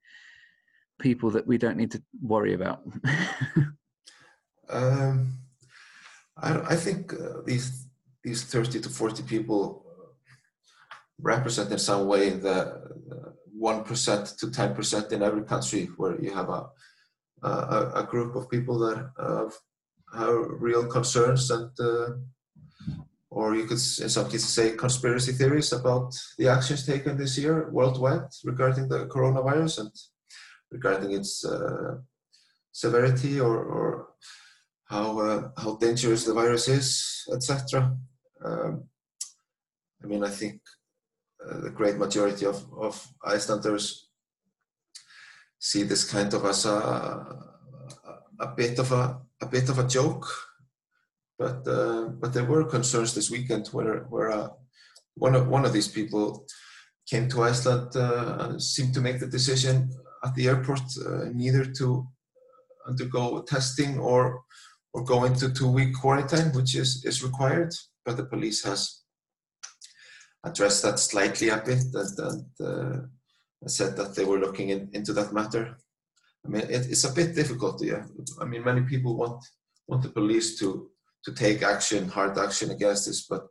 people 1.00 1.30
that 1.30 1.46
we 1.46 1.58
don't 1.58 1.76
need 1.76 1.90
to 1.92 2.02
worry 2.20 2.54
about? 2.54 2.82
um, 4.68 5.38
I, 6.36 6.60
I, 6.70 6.76
think 6.76 7.14
uh, 7.14 7.42
these 7.44 7.86
these 8.24 8.44
thirty 8.44 8.80
to 8.80 8.88
forty 8.88 9.22
people 9.22 9.86
represent 11.20 11.70
in 11.70 11.78
some 11.78 12.06
way 12.06 12.30
the 12.30 12.82
one 13.56 13.84
to 13.84 14.50
ten 14.50 14.74
percent 14.74 15.12
in 15.12 15.22
every 15.22 15.44
country 15.44 15.86
where 15.96 16.20
you 16.20 16.34
have 16.34 16.48
a 16.48 16.66
a, 17.42 17.90
a 17.96 18.06
group 18.08 18.37
of 18.37 18.50
people 18.50 18.78
that 18.78 19.11
have, 19.18 19.52
have 20.14 20.61
real 20.61 20.87
concerns 20.87 21.50
and 21.50 21.70
uh, 21.80 22.11
or 23.30 23.54
you 23.54 23.62
could 23.62 23.82
in 24.04 24.11
some 24.11 24.26
cases 24.26 24.49
say 24.49 24.76
conspiracy 24.76 25.32
theories 25.32 25.72
about 25.72 26.14
the 26.38 26.49
actions 26.49 26.84
taken 26.87 27.16
this 27.16 27.38
year 27.38 27.70
worldwide 27.70 28.28
regarding 28.44 28.88
the 28.88 29.06
coronavirus 29.06 29.80
and 29.80 29.90
regarding 30.70 31.12
its 31.12 31.44
uh, 31.44 31.96
severity 32.72 33.40
or, 33.40 33.56
or 33.56 34.08
how 34.84 35.18
uh, 35.20 35.49
how 35.56 35.76
dangerous 35.76 36.25
the 36.25 36.34
virus 36.34 36.68
is, 36.68 37.25
etc. 37.32 37.96
Um, 38.44 38.84
I 40.02 40.06
mean, 40.06 40.25
I 40.25 40.30
think 40.30 40.61
uh, 41.44 41.61
the 41.61 41.70
great 41.70 41.96
majority 41.96 42.44
of, 42.46 42.66
of 42.76 42.94
Icelanders 43.25 44.11
see 45.62 45.85
this 45.85 46.02
kind 46.02 46.35
of 46.35 46.45
as 46.45 46.66
a, 46.66 47.38
a, 48.40 48.49
bit 48.57 48.81
of 48.81 48.90
a, 48.90 49.21
a 49.40 49.47
bit 49.47 49.69
of 49.69 49.78
a 49.78 49.87
joke. 49.87 50.26
But 51.38 51.66
uh, 51.66 52.09
but 52.21 52.35
there 52.35 52.45
were 52.45 52.64
concerns 52.64 53.14
this 53.14 53.31
weekend 53.31 53.69
where 53.69 54.00
where 54.11 54.31
uh, 54.31 54.49
one 55.14 55.35
of 55.37 55.49
one 55.49 55.64
of 55.64 55.73
these 55.73 55.88
people 55.88 56.47
came 57.09 57.28
to 57.28 57.45
Iceland 57.45 57.97
uh, 57.97 58.59
seemed 58.59 58.92
to 58.95 59.00
make 59.00 59.21
the 59.21 59.35
decision 59.38 59.90
at 60.25 60.35
the 60.35 60.49
airport 60.49 60.83
uh, 61.07 61.26
neither 61.33 61.64
to 61.64 62.07
undergo 62.87 63.42
testing 63.42 63.99
or 63.99 64.42
or 64.92 65.04
go 65.04 65.25
into 65.25 65.49
two 65.49 65.71
week 65.71 65.95
quarantine, 65.95 66.52
which 66.52 66.75
is 66.75 67.04
is 67.04 67.23
required. 67.23 67.73
But 68.04 68.16
the 68.16 68.26
police 68.26 68.64
has 68.64 69.02
addressed 70.45 70.83
that 70.83 70.99
slightly 70.99 71.50
a 71.50 71.59
bit 71.59 71.85
and, 71.95 72.19
and 72.19 72.47
uh, 72.61 73.07
said 73.66 73.97
that 73.97 74.14
they 74.14 74.25
were 74.25 74.38
looking 74.38 74.71
in, 74.71 74.90
into 74.92 75.12
that 75.14 75.33
matter. 75.33 75.76
I 76.45 76.49
mean, 76.49 76.62
it, 76.62 76.87
it's 76.90 77.04
a 77.04 77.12
bit 77.12 77.35
difficult. 77.35 77.83
Yeah, 77.83 78.04
I 78.40 78.45
mean, 78.45 78.64
many 78.64 78.83
people 78.83 79.16
want 79.16 79.45
want 79.87 80.02
the 80.02 80.11
police 80.11 80.59
to 80.59 80.90
to 81.25 81.33
take 81.33 81.62
action, 81.62 82.09
hard 82.09 82.37
action 82.38 82.71
against 82.71 83.07
this, 83.07 83.26
but 83.26 83.47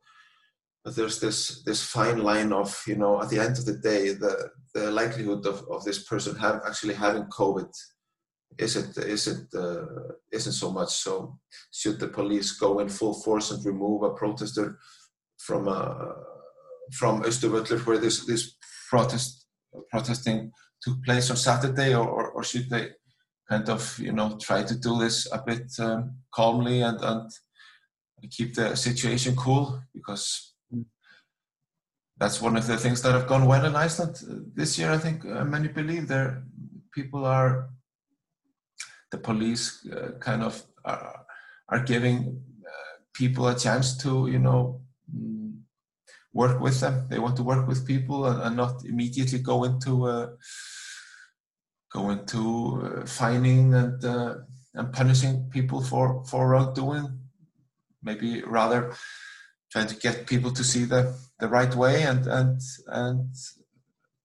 but 0.84 0.96
there's 0.96 1.20
this 1.20 1.63
this 1.63 1.84
fine 1.84 2.24
line 2.24 2.51
of 2.51 2.84
you 2.88 2.96
know 2.96 3.22
at 3.22 3.30
the 3.30 3.39
end 3.39 3.58
of 3.58 3.65
the 3.65 3.77
day 3.77 4.13
the 4.13 4.50
the 4.74 4.91
likelihood 4.91 5.46
of, 5.46 5.65
of 5.70 5.84
this 5.84 6.03
person 6.03 6.36
have 6.36 6.62
actually 6.65 6.94
having 6.94 7.24
COVID 7.25 7.70
isn't 8.58 8.98
isn't 8.98 9.53
uh, 9.53 9.86
isn't 10.32 10.53
so 10.53 10.72
much. 10.72 10.89
So 10.89 11.38
should 11.72 12.00
the 12.00 12.08
police 12.08 12.51
go 12.53 12.80
in 12.80 12.89
full 12.89 13.13
force 13.13 13.51
and 13.51 13.65
remove 13.65 14.03
a 14.03 14.12
protester 14.12 14.80
from 15.38 15.68
uh, 15.68 16.13
from 16.91 17.24
Austurvöllur 17.24 17.86
where 17.86 17.98
this 17.98 18.25
this 18.25 18.58
protest 18.89 19.40
protesting 19.90 20.51
took 20.82 21.04
place 21.04 21.30
on 21.30 21.38
Saturday, 21.38 21.94
or, 21.94 22.08
or, 22.08 22.32
or, 22.32 22.44
should 22.44 22.70
they 22.70 22.90
kind 23.50 23.70
of 23.70 24.00
you 24.00 24.12
know 24.12 24.38
try 24.38 24.63
to 24.63 24.75
do 24.75 24.98
this 25.00 25.28
a 25.32 25.42
bit 25.46 25.72
um, 25.80 26.16
calmly 26.34 26.82
and, 26.82 27.00
and 27.01 27.32
keep 28.30 28.56
the 28.56 28.75
situation 28.75 29.36
cool 29.36 29.82
because 29.94 30.54
that's 32.18 32.40
one 32.40 32.56
of 32.56 32.68
the 32.68 32.78
things 32.78 33.01
that 33.01 33.13
have 33.13 33.28
gone 33.28 33.46
well 33.46 33.66
in 33.66 33.75
Iceland 33.75 34.16
this 34.54 34.78
year. 34.78 34.92
I 34.92 35.00
think 35.00 35.25
uh, 35.25 35.44
many 35.44 35.68
believe 35.68 36.08
there 36.08 36.44
people 36.94 37.25
are 37.25 37.70
the 39.10 39.18
police 39.18 39.88
uh, 39.88 40.12
kind 40.20 40.44
of 40.44 40.63
are, 40.86 41.25
are 41.70 41.84
giving 41.84 42.42
uh, 42.66 42.98
people 43.13 43.48
a 43.48 43.58
chance 43.58 43.98
to 43.98 44.28
you 44.28 44.40
know 44.40 44.82
work 46.33 46.59
with 46.59 46.79
them. 46.79 47.07
They 47.09 47.19
want 47.19 47.35
to 47.38 47.43
work 47.43 47.67
with 47.67 47.85
people 47.85 48.25
and, 48.25 48.41
and 48.41 48.55
not 48.55 48.85
immediately 48.85 49.39
go 49.39 49.63
into 49.63 50.05
uh, 50.07 50.27
go 51.91 52.09
into 52.09 52.81
uh, 52.83 53.05
fining 53.05 53.73
and 53.73 54.03
uh, 54.03 54.35
and 54.73 54.93
punishing 54.93 55.50
people 55.50 55.81
for 55.81 56.23
for 56.25 56.50
wrongdoing. 56.50 57.19
Maybe 58.03 58.41
rather 58.43 58.93
trying 59.71 59.88
to 59.88 59.95
get 59.95 60.27
people 60.27 60.51
to 60.51 60.63
see 60.63 60.85
the 60.85 61.15
the 61.39 61.47
right 61.47 61.73
way 61.75 62.03
and 62.03 62.27
and 62.27 62.61
and 62.88 63.35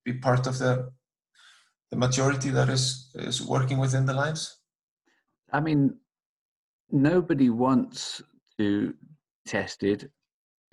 be 0.04 0.14
part 0.14 0.46
of 0.46 0.58
the 0.58 0.90
the 1.90 1.96
majority 1.96 2.50
that 2.50 2.68
is 2.68 3.10
is 3.14 3.42
working 3.42 3.78
within 3.78 4.06
the 4.06 4.14
lines. 4.14 4.58
I 5.52 5.60
mean, 5.60 5.96
nobody 6.90 7.50
wants 7.50 8.22
to 8.58 8.94
tested 9.46 10.10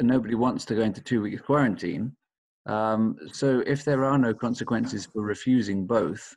nobody 0.01 0.35
wants 0.35 0.65
to 0.65 0.75
go 0.75 0.81
into 0.81 1.01
two 1.01 1.21
weeks 1.21 1.41
quarantine. 1.41 2.15
Um, 2.65 3.17
so 3.31 3.63
if 3.67 3.83
there 3.83 4.05
are 4.05 4.17
no 4.17 4.33
consequences 4.33 5.05
for 5.05 5.21
refusing 5.21 5.85
both, 5.85 6.35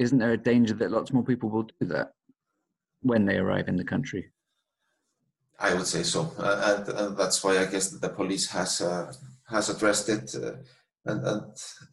isn't 0.00 0.18
there 0.18 0.32
a 0.32 0.36
danger 0.36 0.74
that 0.74 0.90
lots 0.90 1.12
more 1.12 1.22
people 1.22 1.48
will 1.48 1.68
do 1.80 1.86
that 1.86 2.12
when 3.02 3.24
they 3.24 3.36
arrive 3.36 3.68
in 3.68 3.76
the 3.76 3.84
country? 3.84 4.32
I 5.58 5.74
would 5.74 5.86
say 5.86 6.02
so, 6.02 6.32
uh, 6.38 6.84
and, 6.86 6.98
and, 6.98 7.16
that's 7.16 7.44
why 7.44 7.58
I 7.58 7.66
guess 7.66 7.90
the 7.90 8.08
police 8.08 8.50
has 8.50 8.80
uh, 8.80 9.12
has 9.48 9.68
addressed 9.68 10.08
it 10.08 10.34
uh, 10.34 10.54
and, 11.06 11.24
and 11.24 11.42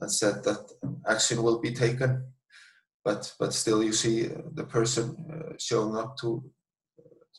and 0.01 0.11
said 0.11 0.43
that 0.43 0.71
action 1.07 1.43
will 1.43 1.59
be 1.59 1.71
taken. 1.71 2.23
But 3.05 3.31
but 3.39 3.53
still, 3.53 3.83
you 3.83 3.93
see 3.93 4.23
the 4.53 4.63
person 4.63 5.15
uh, 5.31 5.53
showing 5.59 5.95
up 5.95 6.17
to 6.21 6.43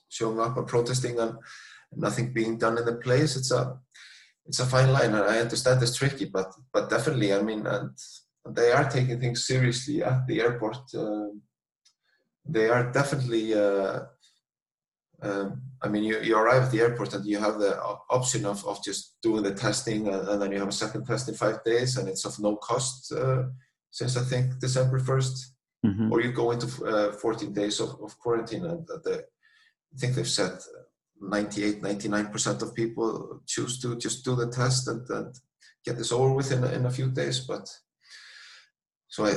showing 0.09 0.39
up 0.39 0.57
and 0.57 0.69
protesting 0.69 1.19
and 1.19 1.35
nothing 1.95 2.33
being 2.33 2.59
done 2.59 2.79
in 2.79 2.85
the 2.85 2.97
place. 2.97 3.37
It's 3.37 3.51
a 3.51 3.79
it's 4.47 4.61
a 4.61 4.67
fine 4.67 4.93
line, 4.93 5.15
and 5.15 5.25
I 5.25 5.39
understand 5.39 5.83
it's 5.83 5.97
tricky, 5.97 6.27
but 6.27 6.53
but 6.73 6.91
definitely, 6.91 7.33
I 7.33 7.43
mean, 7.43 7.67
and 7.67 7.91
they 8.49 8.73
are 8.73 8.89
taking 8.89 9.21
things 9.21 9.47
seriously 9.47 10.03
at 10.03 10.27
the 10.27 10.41
airport. 10.41 10.79
Uh, 10.95 11.29
they 12.45 12.69
are 12.69 12.91
definitely. 12.91 13.55
Uh, 13.55 14.01
um, 15.23 15.63
I 15.83 15.89
mean, 15.89 16.03
you, 16.03 16.19
you 16.21 16.37
arrive 16.37 16.65
at 16.65 16.71
the 16.71 16.81
airport 16.81 17.13
and 17.13 17.27
you 17.27 17.39
have 17.39 17.59
the 17.59 17.79
option 18.09 18.47
of, 18.47 18.65
of 18.67 18.83
just 18.83 19.17
doing 19.23 19.43
the 19.43 19.55
testing, 19.55 20.09
and, 20.09 20.27
and 20.29 20.41
then 20.41 20.51
you 20.53 20.59
have 20.59 20.69
a 20.69 20.73
second 20.73 21.05
test 21.05 21.29
in 21.29 21.35
five 21.35 21.63
days, 21.63 21.99
and 21.99 22.09
it's 22.09 22.25
of 22.25 22.39
no 22.39 22.57
cost 22.57 23.13
uh, 23.13 23.43
since 23.91 24.17
I 24.17 24.23
think 24.23 24.59
December 24.61 24.99
1st. 24.99 25.47
Mm-hmm. 25.87 26.13
Or 26.13 26.21
you 26.21 26.33
go 26.33 26.51
into 26.51 26.87
uh, 26.87 27.13
14 27.13 27.53
days 27.53 27.81
of, 27.81 27.91
of 28.03 28.19
quarantine, 28.19 28.65
and 28.67 28.87
the, 28.87 29.25
I 29.95 29.99
think 29.99 30.15
they've 30.15 30.29
said 30.29 30.59
98, 31.21 31.83
99% 31.83 32.63
of 32.63 32.75
people 32.75 33.43
choose 33.47 33.79
to 33.81 33.97
just 33.97 34.25
do 34.25 34.35
the 34.35 34.49
test 34.49 34.89
and, 34.89 35.09
and 35.11 35.35
get 35.85 35.97
this 35.97 36.13
over 36.13 36.33
with 36.33 36.53
in, 36.53 36.65
in 36.65 36.87
a 36.87 36.91
few 36.91 37.11
days. 37.11 37.41
But 37.41 37.69
so 39.09 39.27
I, 39.27 39.35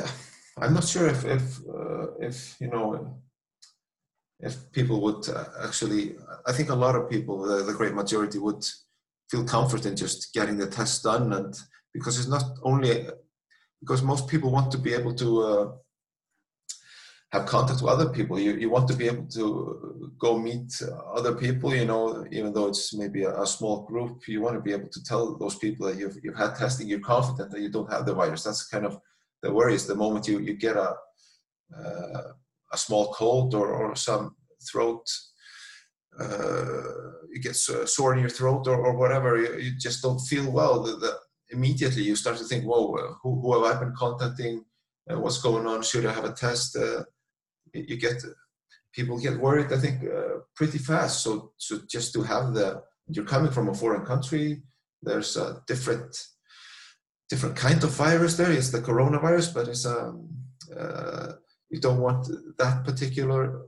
I'm 0.61 0.73
not 0.73 0.85
sure 0.85 1.07
if 1.07 1.25
if 1.25 1.59
uh, 1.67 2.07
if 2.19 2.55
you 2.59 2.69
know 2.69 3.21
if 4.39 4.71
people 4.71 5.01
would 5.01 5.27
uh, 5.29 5.45
actually. 5.63 6.15
I 6.45 6.51
think 6.51 6.69
a 6.69 6.75
lot 6.75 6.95
of 6.95 7.09
people, 7.09 7.41
the, 7.41 7.63
the, 7.63 7.73
great 7.73 7.93
majority, 7.93 8.37
would 8.37 8.65
feel 9.31 9.45
comfort 9.45 9.85
in 9.85 9.95
just 9.95 10.33
getting 10.33 10.57
the 10.57 10.67
test 10.67 11.03
done, 11.03 11.33
and 11.33 11.55
because 11.93 12.19
it's 12.19 12.27
not 12.27 12.43
only 12.63 13.07
because 13.79 14.01
most 14.01 14.27
people 14.27 14.51
want 14.51 14.71
to 14.71 14.77
be 14.77 14.93
able 14.93 15.13
to. 15.15 15.41
Uh, 15.41 15.71
have 17.33 17.47
contact 17.47 17.81
with 17.81 17.91
other 17.91 18.09
people. 18.09 18.39
You, 18.39 18.53
you 18.53 18.69
want 18.69 18.87
to 18.89 18.95
be 18.95 19.07
able 19.07 19.25
to 19.25 20.13
go 20.19 20.37
meet 20.37 20.71
other 21.15 21.33
people, 21.33 21.73
you 21.73 21.85
know, 21.85 22.25
even 22.31 22.53
though 22.53 22.67
it's 22.67 22.93
maybe 22.93 23.23
a, 23.23 23.41
a, 23.41 23.47
small 23.47 23.87
group, 23.87 24.27
you 24.27 24.39
want 24.39 24.55
to 24.55 24.61
be 24.61 24.71
able 24.71 24.89
to 24.89 25.03
tell 25.03 25.35
those 25.37 25.55
people 25.55 25.87
that 25.87 25.97
you've, 25.97 26.15
you've 26.23 26.37
had 26.37 26.53
testing, 26.55 26.87
you're 26.87 26.99
confident 26.99 27.49
that 27.49 27.61
you 27.61 27.69
don't 27.69 27.91
have 27.91 28.05
the 28.05 28.13
virus. 28.13 28.43
That's 28.43 28.67
kind 28.67 28.85
of 28.85 28.99
the 29.41 29.51
worry 29.51 29.73
is 29.73 29.87
the 29.87 29.95
moment 29.95 30.27
you, 30.27 30.39
you 30.39 30.53
get 30.53 30.77
a, 30.77 30.95
uh, 31.75 32.21
a 32.71 32.77
small 32.77 33.11
cold 33.13 33.55
or, 33.55 33.67
or 33.67 33.95
some 33.95 34.35
throat, 34.71 35.03
uh, 36.19 36.83
you 37.31 37.41
get 37.41 37.55
sore 37.55 38.13
in 38.13 38.19
your 38.19 38.29
throat 38.29 38.67
or, 38.67 38.77
or 38.85 38.95
whatever, 38.95 39.41
you, 39.41 39.57
you, 39.57 39.71
just 39.79 40.03
don't 40.03 40.19
feel 40.19 40.51
well. 40.51 40.83
The, 40.83 40.97
the, 40.97 41.17
immediately 41.49 42.03
you 42.03 42.15
start 42.15 42.37
to 42.37 42.43
think, 42.43 42.63
whoa, 42.63 42.95
who, 43.23 43.41
who 43.41 43.53
have 43.63 43.75
I 43.75 43.79
been 43.79 43.95
contacting? 43.97 44.63
Uh, 45.09 45.19
what's 45.19 45.41
going 45.41 45.65
on? 45.65 45.81
Should 45.81 46.05
I 46.05 46.13
have 46.13 46.25
a 46.25 46.31
test? 46.31 46.77
You 47.73 47.97
get 47.97 48.23
people 48.93 49.19
get 49.19 49.39
worried 49.39 49.73
i 49.73 49.77
think 49.77 50.03
uh, 50.03 50.39
pretty 50.55 50.77
fast. 50.77 51.23
So 51.23 51.51
so 51.57 51.79
just 51.89 52.13
to 52.13 52.21
have 52.23 52.53
the 52.53 52.83
you're 53.07 53.25
coming 53.25 53.51
from 53.51 53.69
a 53.69 53.73
foreign 53.73 54.05
country 54.05 54.63
there's 55.01 55.35
a 55.35 55.61
different 55.67 56.15
different 57.29 57.55
kind 57.55 57.83
of 57.83 57.89
virus 57.91 58.37
there. 58.37 58.51
It's 58.51 58.71
the 58.71 58.81
coronavirus 58.81 59.53
but 59.53 59.67
it's 59.67 59.85
um 59.85 60.29
uh, 60.79 61.33
you 61.69 61.79
don't 61.79 61.99
want 61.99 62.27
that 62.57 62.83
particular 62.83 63.63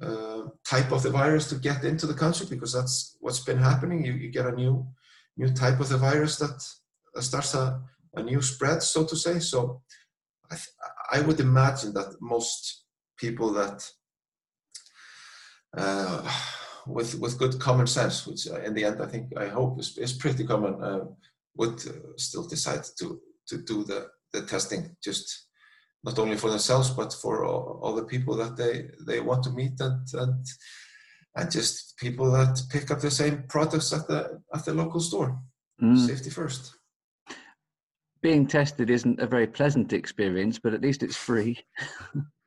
uh, 0.00 0.42
type 0.68 0.90
of 0.92 1.02
the 1.02 1.10
virus 1.10 1.48
to 1.48 1.56
get 1.56 1.84
into 1.84 2.06
the 2.06 2.14
country 2.14 2.46
because 2.48 2.72
that's 2.72 3.16
what's 3.20 3.40
been 3.40 3.58
happening. 3.58 4.04
You, 4.04 4.12
you 4.12 4.30
get 4.30 4.46
a 4.46 4.52
new 4.52 4.86
new 5.36 5.52
type 5.52 5.80
of 5.80 5.88
the 5.88 5.98
virus 5.98 6.36
that 6.38 6.56
starts 7.22 7.54
a, 7.54 7.80
a 8.14 8.22
new 8.22 8.40
spread 8.42 8.82
so 8.82 9.04
to 9.04 9.16
say. 9.16 9.38
So 9.38 9.82
I, 10.50 10.56
I 11.12 11.20
would 11.20 11.40
imagine 11.40 11.92
that 11.94 12.16
most 12.20 12.81
people 13.22 13.52
that 13.52 13.78
uh, 15.78 16.22
with 16.86 17.10
with 17.22 17.38
good 17.38 17.54
common 17.60 17.86
sense, 17.86 18.26
which 18.26 18.46
in 18.66 18.74
the 18.74 18.84
end 18.84 19.00
I 19.00 19.06
think 19.06 19.26
I 19.44 19.46
hope 19.58 19.80
is, 19.80 19.96
is 19.96 20.12
pretty 20.24 20.44
common, 20.44 20.74
uh, 20.82 21.04
would 21.58 21.78
uh, 21.86 22.16
still 22.16 22.46
decide 22.54 22.84
to 22.98 23.06
to 23.48 23.56
do 23.70 23.84
the 23.84 24.00
the 24.32 24.42
testing 24.42 24.82
just 25.02 25.26
not 26.04 26.18
only 26.18 26.36
for 26.36 26.50
themselves 26.50 26.90
but 26.90 27.12
for 27.22 27.44
all, 27.44 27.78
all 27.82 27.94
the 27.94 28.10
people 28.14 28.34
that 28.36 28.56
they 28.56 28.74
they 29.06 29.20
want 29.20 29.42
to 29.44 29.50
meet 29.50 29.76
and 29.80 30.06
and 30.14 30.46
and 31.36 31.50
just 31.50 31.96
people 31.96 32.30
that 32.32 32.62
pick 32.70 32.90
up 32.90 33.00
the 33.00 33.10
same 33.10 33.44
products 33.48 33.92
at 33.92 34.06
the 34.08 34.20
at 34.54 34.64
the 34.64 34.74
local 34.74 35.00
store. 35.00 35.38
Mm. 35.80 36.06
Safety 36.06 36.30
first. 36.30 36.74
Being 38.22 38.46
tested 38.46 38.88
isn't 38.90 39.20
a 39.20 39.26
very 39.26 39.48
pleasant 39.48 39.92
experience, 39.92 40.58
but 40.62 40.74
at 40.74 40.82
least 40.82 41.02
it's 41.02 41.16
free. 41.16 41.58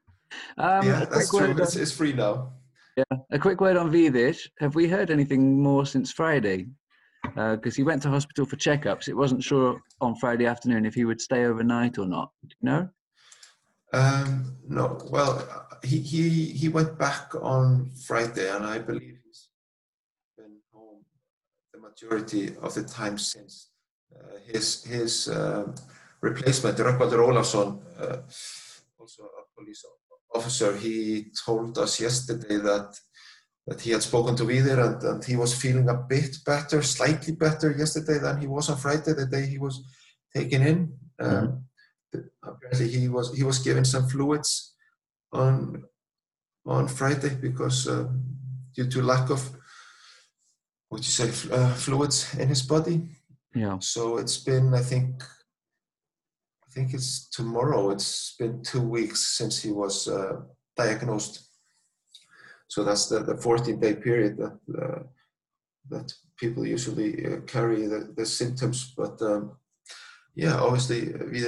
Um, 0.58 0.86
yeah, 0.86 1.06
that's 1.06 1.30
true. 1.30 1.52
On, 1.52 1.62
it's, 1.62 1.76
it's, 1.76 1.92
free 1.92 2.14
now. 2.14 2.54
Yeah, 2.98 3.18
a 3.32 3.40
quick 3.40 3.62
word 3.62 3.78
on 3.78 3.92
Viðir. 3.92 4.38
Have 4.60 4.76
we 4.76 4.88
heard 4.88 5.12
anything 5.12 5.62
more 5.62 5.86
since 5.86 6.12
Friday? 6.12 6.68
Because 7.24 7.74
uh, 7.74 7.76
he 7.76 7.84
went 7.84 8.02
to 8.04 8.10
hospital 8.10 8.46
for 8.46 8.56
checkups. 8.56 9.08
It 9.08 9.16
wasn't 9.16 9.44
sure 9.44 9.82
on 10.00 10.16
Friday 10.16 10.46
afternoon 10.46 10.86
if 10.86 10.94
he 10.94 11.06
would 11.06 11.20
stay 11.20 11.46
overnight 11.46 11.98
or 11.98 12.06
not. 12.06 12.32
Do 12.48 12.56
you 12.62 12.70
know? 12.70 12.90
Um, 13.94 14.58
no. 14.68 15.00
Well, 15.10 15.48
he, 15.84 16.00
he 16.00 16.30
he 16.52 16.70
went 16.70 16.98
back 16.98 17.34
on 17.42 17.92
Friday, 18.08 18.50
and 18.50 18.66
I 18.66 18.80
believe 18.80 19.18
he's 19.26 19.50
been 20.38 20.58
home 20.74 21.06
the 21.74 21.80
majority 21.80 22.56
of 22.62 22.74
the 22.74 22.84
time 22.84 23.18
since. 23.18 23.70
Uh, 24.14 24.38
his 24.46 24.84
his 24.84 25.28
uh, 25.28 25.66
replacement, 26.22 26.78
Rögnvaldur 26.78 27.20
Ólafsson, 27.20 27.80
uh, 28.00 28.18
also 29.00 29.24
a 29.24 29.44
police 29.56 29.84
officer, 30.36 30.76
he 30.76 31.28
told 31.46 31.78
us 31.78 32.00
yesterday 32.00 32.58
that 32.58 32.98
that 33.68 33.82
he 33.82 33.92
had 33.92 34.04
spoken 34.04 34.36
to 34.36 34.44
Viðir 34.44 34.78
and, 34.86 35.04
and 35.04 35.26
he 35.26 35.36
was 35.36 35.60
feeling 35.60 35.90
a 35.90 35.96
bit 35.96 36.38
better, 36.46 36.84
slightly 36.84 37.34
better 37.34 37.72
yesterday 37.72 38.20
than 38.20 38.40
he 38.40 38.46
was 38.46 38.70
on 38.70 38.78
Friday, 38.78 39.14
the 39.14 39.26
day 39.26 39.48
he 39.48 39.58
was 39.58 39.84
taken 40.36 40.62
in. 40.62 40.94
Um, 41.20 41.64
mm-hmm. 42.14 42.20
apparently, 42.44 42.88
he 42.90 43.10
was 43.10 43.36
he 43.36 43.44
was 43.44 43.60
given 43.60 43.86
some 43.86 44.08
fluids 44.08 44.76
on 45.34 45.84
on 46.66 46.88
Friday 46.88 47.36
because 47.42 47.88
uh, 47.88 48.08
due 48.76 48.88
to 48.88 49.02
lack 49.02 49.30
of 49.30 49.42
what 50.90 51.02
you 51.02 51.12
say 51.12 51.30
uh, 51.52 51.74
fluids 51.74 52.36
in 52.36 52.48
his 52.48 52.62
body. 52.62 53.02
Yeah. 53.54 53.78
So 53.80 54.18
it's 54.18 54.38
been, 54.38 54.74
I 54.74 54.82
think, 54.82 55.24
think 56.76 56.94
it's 56.94 57.30
tomorrow. 57.30 57.90
It's 57.90 58.36
been 58.38 58.62
two 58.62 58.82
weeks 58.82 59.38
since 59.38 59.64
he 59.64 59.72
was 59.72 60.08
uh, 60.08 60.42
diagnosed. 60.76 61.50
So 62.68 62.84
that's 62.84 63.08
the, 63.08 63.20
the 63.20 63.38
14 63.38 63.80
day 63.80 63.96
period 63.96 64.38
that 64.38 64.58
uh, 64.84 65.04
that 65.90 66.12
people 66.38 66.66
usually 66.66 67.26
uh, 67.26 67.40
carry 67.42 67.86
the, 67.86 68.12
the, 68.18 68.26
symptoms. 68.26 68.94
But 68.98 69.22
um, 69.22 69.52
yeah, 70.36 70.56
obviously, 70.60 71.02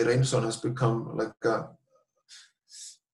Reynisson 0.09 0.43
has 0.43 0.57
become 0.57 1.17
like 1.17 1.33
a, 1.43 1.69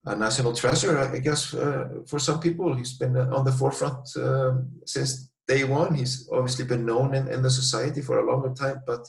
a, 0.06 0.16
national 0.16 0.54
treasure, 0.54 1.00
I 1.00 1.20
guess, 1.20 1.54
uh, 1.54 1.88
for 2.08 2.20
some 2.20 2.42
people. 2.42 2.76
He's 2.76 2.98
been 2.98 3.16
on 3.16 3.46
the 3.46 3.54
forefront 3.54 4.06
um, 4.18 4.70
since 4.86 5.32
day 5.48 5.64
one. 5.64 5.96
He's 5.96 6.30
obviously 6.32 6.66
been 6.66 6.86
known 6.86 7.16
in, 7.16 7.30
in 7.30 7.42
the 7.42 7.50
society 7.50 8.02
for 8.02 8.20
a 8.20 8.30
longer 8.30 8.54
time, 8.54 8.82
but 8.86 9.08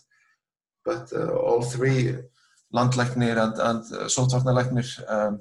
but 0.85 1.13
uh, 1.13 1.35
all 1.35 1.63
three 1.63 2.15
landlæknir 2.75 3.39
and, 3.39 3.59
and 3.59 3.85
uh, 3.93 4.07
sóttvarnalæknir, 4.09 4.89
um, 5.09 5.39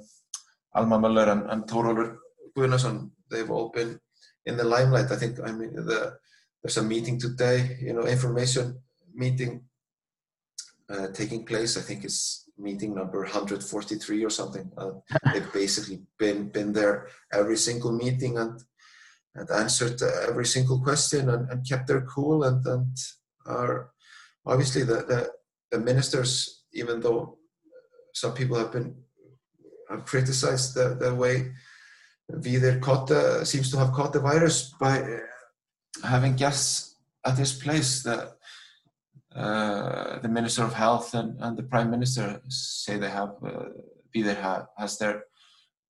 Alma 0.74 0.98
Möller 0.98 1.28
and, 1.30 1.50
and 1.50 1.68
Thorolfur 1.70 2.18
Guðnason, 2.56 3.10
they've 3.30 3.50
all 3.50 3.70
been 3.70 3.98
in 4.46 4.56
the 4.56 4.64
limelight. 4.64 5.10
I 5.10 5.16
think, 5.16 5.38
I 5.40 5.52
mean, 5.52 5.74
the, 5.74 6.18
there's 6.62 6.78
a 6.78 6.82
meeting 6.82 7.18
today, 7.18 7.78
you 7.80 7.92
know, 7.92 8.06
information 8.06 8.78
meeting 9.14 9.62
uh, 10.88 11.08
taking 11.08 11.44
place. 11.44 11.76
I 11.76 11.80
think 11.80 12.04
it's 12.04 12.48
meeting 12.58 12.94
number 12.94 13.20
143 13.20 14.24
or 14.24 14.30
something. 14.30 14.70
Uh, 14.76 14.92
they've 15.32 15.52
basically 15.52 16.02
been 16.18 16.48
been 16.48 16.72
there 16.72 17.08
every 17.32 17.56
single 17.56 17.92
meeting 17.92 18.38
and 18.38 18.62
and 19.34 19.50
answered 19.50 20.00
every 20.28 20.46
single 20.46 20.80
question 20.80 21.28
and, 21.30 21.50
and 21.50 21.68
kept 21.68 21.88
their 21.88 22.02
cool 22.02 22.44
and 22.44 22.64
and 22.66 22.96
are 23.46 23.90
obviously 24.46 24.82
the, 24.84 24.96
the, 25.10 25.30
the 25.70 25.78
ministers 25.78 26.63
even 26.74 27.00
though 27.00 27.38
some 28.12 28.34
people 28.34 28.58
have 28.58 28.72
been 28.72 28.94
have 29.90 30.04
criticized 30.04 30.74
the, 30.74 30.96
the 31.00 31.14
way 31.14 31.52
Viðir 32.32 32.80
caught 32.80 33.06
the, 33.06 33.44
seems 33.44 33.70
to 33.70 33.78
have 33.78 33.92
caught 33.92 34.12
the 34.12 34.20
virus 34.20 34.74
by 34.80 35.00
uh, 35.00 35.18
having 36.02 36.36
guests 36.36 36.96
at 37.24 37.36
his 37.36 37.52
place. 37.52 38.02
The, 38.02 38.32
uh, 39.34 40.20
the 40.20 40.28
Minister 40.28 40.62
of 40.62 40.72
Health 40.72 41.14
and, 41.14 41.38
and, 41.40 41.56
the 41.56 41.64
Prime 41.64 41.90
Minister 41.90 42.40
say 42.48 42.96
they 42.96 43.10
have 43.10 43.34
uh, 43.44 43.64
Viðir 44.14 44.40
ha, 44.40 44.66
has 44.78 44.96
their 44.96 45.24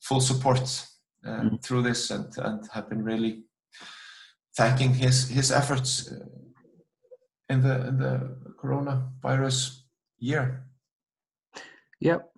full 0.00 0.20
support 0.20 0.86
uh, 1.26 1.28
mm. 1.28 1.62
through 1.62 1.82
this 1.82 2.10
and, 2.10 2.26
and 2.38 2.66
have 2.72 2.88
been 2.88 3.04
really 3.04 3.44
thanking 4.56 4.94
his 4.94 5.28
his 5.28 5.52
efforts 5.52 6.10
uh, 6.10 6.24
in 7.50 7.60
the 7.60 7.88
in 7.88 7.98
the 7.98 8.36
coronavirus 8.62 9.82
year. 10.18 10.63
Yep, 12.04 12.30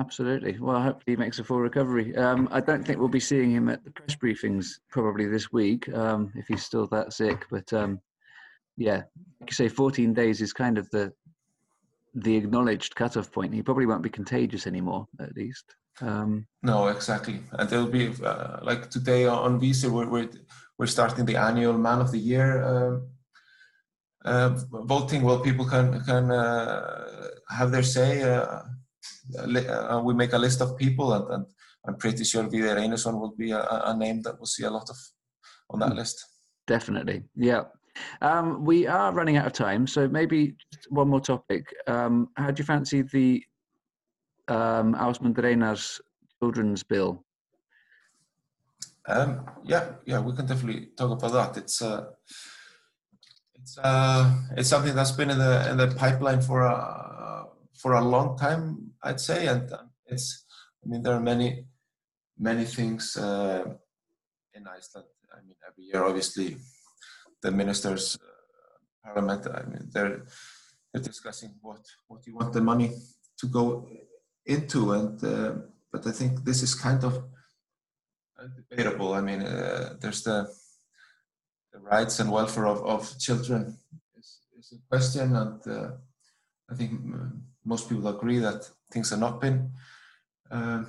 absolutely. 0.00 0.58
Well, 0.60 0.80
hopefully 0.80 1.14
he 1.14 1.16
makes 1.16 1.38
a 1.38 1.44
full 1.44 1.58
recovery. 1.58 2.14
Um, 2.14 2.46
I 2.52 2.60
don't 2.60 2.86
think 2.86 2.98
we'll 2.98 3.08
be 3.08 3.18
seeing 3.18 3.50
him 3.50 3.70
at 3.70 3.82
the 3.82 3.90
press 3.90 4.14
briefings 4.14 4.66
probably 4.90 5.26
this 5.26 5.50
week 5.50 5.88
um, 5.94 6.30
if 6.36 6.46
he's 6.46 6.62
still 6.62 6.86
that 6.88 7.14
sick. 7.14 7.46
But 7.50 7.72
um, 7.72 8.00
yeah, 8.76 9.02
like 9.40 9.50
you 9.50 9.54
say, 9.54 9.68
14 9.68 10.12
days 10.12 10.42
is 10.42 10.52
kind 10.52 10.76
of 10.76 10.88
the 10.90 11.10
the 12.16 12.36
acknowledged 12.36 12.94
cutoff 12.94 13.32
point. 13.32 13.54
He 13.54 13.62
probably 13.62 13.86
won't 13.86 14.02
be 14.02 14.10
contagious 14.10 14.68
anymore, 14.68 15.08
at 15.18 15.34
least. 15.34 15.74
Um, 16.00 16.46
no, 16.62 16.88
exactly. 16.88 17.40
And 17.52 17.68
there'll 17.68 17.86
be 17.86 18.12
uh, 18.22 18.58
like 18.62 18.90
today 18.90 19.24
on 19.26 19.58
Vísir, 19.58 19.90
we're, 19.90 20.08
we're 20.08 20.28
we're 20.76 20.86
starting 20.86 21.24
the 21.24 21.36
annual 21.36 21.78
Man 21.78 22.00
of 22.00 22.12
the 22.12 22.18
Year 22.18 22.62
uh, 22.62 22.98
uh, 24.28 24.50
voting. 24.70 25.22
Well, 25.22 25.40
people 25.40 25.64
can 25.64 26.04
can 26.04 26.30
uh, 26.30 27.28
have 27.48 27.70
their 27.70 27.82
say. 27.82 28.22
Uh, 29.38 30.02
we 30.04 30.14
make 30.14 30.32
a 30.32 30.38
list 30.38 30.60
of 30.60 30.76
people, 30.76 31.12
and, 31.12 31.30
and 31.30 31.46
I'm 31.86 31.96
pretty 31.96 32.24
sure 32.24 32.44
Viðir 32.44 32.76
Reynisson 32.76 33.18
will 33.18 33.34
be 33.36 33.50
a, 33.52 33.60
a, 33.60 33.96
name 33.96 34.22
that 34.22 34.38
we'll 34.38 34.46
see 34.46 34.64
a 34.64 34.70
lot 34.70 34.88
of 34.88 34.96
on 35.70 35.80
that 35.80 35.94
list. 35.94 36.24
Definitely, 36.66 37.22
yeah. 37.36 37.64
Um, 38.20 38.64
we 38.64 38.86
are 38.86 39.12
running 39.12 39.36
out 39.36 39.46
of 39.46 39.52
time, 39.52 39.86
so 39.86 40.08
maybe 40.08 40.56
one 40.88 41.08
more 41.08 41.20
topic. 41.20 41.64
Um, 41.86 42.28
how 42.36 42.50
do 42.50 42.60
you 42.60 42.64
fancy 42.64 43.02
the 43.02 43.42
um, 44.48 44.94
Einar's 44.94 46.00
children's 46.40 46.82
bill? 46.82 47.24
Um, 49.06 49.46
yeah, 49.64 49.92
yeah, 50.06 50.20
we 50.20 50.34
can 50.34 50.46
definitely 50.46 50.88
talk 50.96 51.10
about 51.10 51.32
that. 51.32 51.62
It's 51.62 51.82
uh, 51.82 52.06
it's 53.56 53.78
uh, 53.78 54.32
it's 54.56 54.68
something 54.68 54.94
that's 54.94 55.12
been 55.12 55.30
in 55.30 55.38
the 55.38 55.70
in 55.70 55.76
the 55.76 55.88
pipeline 55.88 56.40
for 56.40 56.62
a 56.62 57.13
for 57.84 57.92
a 57.92 58.08
long 58.14 58.38
time, 58.38 58.92
I'd 59.02 59.20
say, 59.20 59.46
and 59.46 59.70
it's. 60.06 60.46
I 60.82 60.88
mean, 60.88 61.02
there 61.02 61.12
are 61.18 61.26
many 61.32 61.48
many 62.38 62.64
things 62.64 63.14
uh, 63.16 63.62
in 64.56 64.62
Iceland. 64.78 65.10
I 65.36 65.40
mean, 65.46 65.58
every 65.68 65.84
year, 65.90 66.02
obviously, 66.02 66.56
the 67.42 67.50
ministers, 67.50 68.16
uh, 68.16 68.78
parliament. 69.04 69.46
I 69.60 69.62
mean, 69.70 69.84
they're 69.92 70.24
they're 70.88 71.08
discussing 71.12 71.50
what 71.60 71.82
what 72.08 72.26
you 72.26 72.34
want 72.36 72.54
the 72.54 72.62
money 72.62 72.88
to 73.40 73.46
go 73.58 73.86
into, 74.46 74.92
and 74.92 75.22
uh, 75.22 75.52
but 75.92 76.06
I 76.06 76.12
think 76.12 76.42
this 76.42 76.62
is 76.62 76.74
kind 76.86 77.04
of 77.04 77.12
debatable. 78.56 79.12
I 79.12 79.20
mean, 79.20 79.42
uh, 79.42 79.96
there's 80.00 80.22
the, 80.22 80.48
the 81.72 81.80
rights 81.80 82.18
and 82.20 82.30
welfare 82.30 82.66
of, 82.66 82.78
of 82.94 83.18
children 83.18 83.76
is, 84.18 84.40
is 84.58 84.72
a 84.72 84.80
question, 84.88 85.36
and 85.36 85.60
uh, 85.66 85.90
I 86.70 86.74
think 86.76 86.92
most 87.64 87.88
people 87.88 88.08
agree 88.08 88.38
that 88.38 88.68
things 88.92 89.10
have 89.10 89.20
not 89.20 89.40
been 89.40 89.70
uh, 90.50 90.84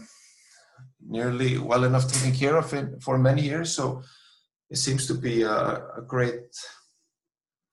nearly 1.08 1.58
well 1.58 1.84
enough 1.84 2.12
taken 2.12 2.34
care 2.34 2.58
of 2.58 2.74
in, 2.74 3.00
for 3.00 3.18
many 3.18 3.42
years. 3.42 3.72
So 3.72 4.02
it 4.70 4.78
seems 4.78 5.08
to 5.08 5.14
be 5.14 5.44
a, 5.44 5.58
a 5.98 6.02
great 6.06 6.50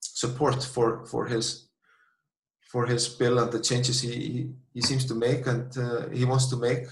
support 0.00 0.62
for 0.62 1.04
for 1.06 1.26
his 1.26 1.68
for 2.70 2.86
his 2.86 3.08
bill 3.08 3.38
and 3.38 3.52
the 3.52 3.60
changes 3.60 4.00
he, 4.00 4.48
he, 4.72 4.80
seems 4.80 5.04
to 5.04 5.14
make 5.14 5.46
and 5.46 5.76
uh, 5.76 6.08
he 6.08 6.24
wants 6.24 6.46
to 6.48 6.56
make. 6.56 6.86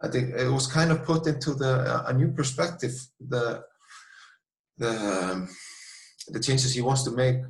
I 0.00 0.08
think 0.08 0.32
it 0.32 0.48
was 0.48 0.68
kind 0.68 0.92
of 0.92 1.04
put 1.04 1.26
into 1.26 1.54
the 1.54 2.04
a 2.06 2.12
new 2.12 2.30
perspective 2.32 2.94
the 3.18 3.64
the 4.78 4.90
um, 4.90 5.48
the 6.28 6.40
changes 6.40 6.74
he 6.74 6.82
wants 6.82 7.02
to 7.04 7.10
make 7.10 7.40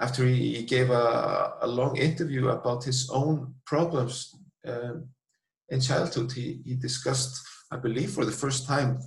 after 0.00 0.26
he, 0.26 0.62
gave 0.64 0.90
a, 0.90 1.54
a, 1.60 1.66
long 1.66 1.96
interview 1.96 2.48
about 2.48 2.84
his 2.84 3.08
own 3.10 3.54
problems 3.64 4.34
um, 4.66 5.08
in 5.68 5.80
childhood. 5.80 6.32
He, 6.32 6.60
he 6.64 6.74
discussed, 6.74 7.40
I 7.70 7.76
believe, 7.76 8.10
for 8.10 8.24
the 8.24 8.32
first 8.32 8.66
time, 8.66 8.98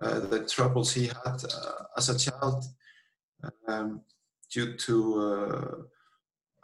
uh, 0.00 0.20
the 0.20 0.44
troubles 0.46 0.92
he 0.92 1.06
had 1.06 1.16
uh, 1.26 1.72
as 1.96 2.08
a 2.08 2.18
child 2.18 2.64
um, 3.66 4.00
due 4.52 4.76
to 4.76 5.20
uh, 5.20 5.74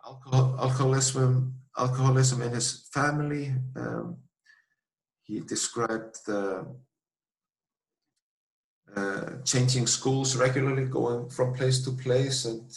alcohol, 0.07 0.57
alcoholism, 0.61 1.55
alcoholism 1.77 2.43
in 2.43 2.53
his 2.53 2.89
family. 2.93 3.53
Um, 3.75 4.19
he 5.25 5.41
described 5.41 6.19
the 6.27 6.65
uh, 8.95 9.31
changing 9.45 9.89
schools 9.89 10.37
regularly, 10.37 10.85
going 10.85 11.29
from 11.29 11.55
place 11.55 11.83
to 11.85 11.91
place, 11.91 12.45
and, 12.45 12.71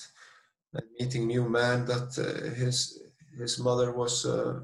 and 0.73 0.85
meeting 0.99 1.27
new 1.27 1.47
men 1.49 1.85
that 1.85 2.17
uh, 2.17 2.55
his 2.55 3.01
his 3.37 3.59
mother 3.59 3.91
was 3.91 4.25
uh, 4.25 4.59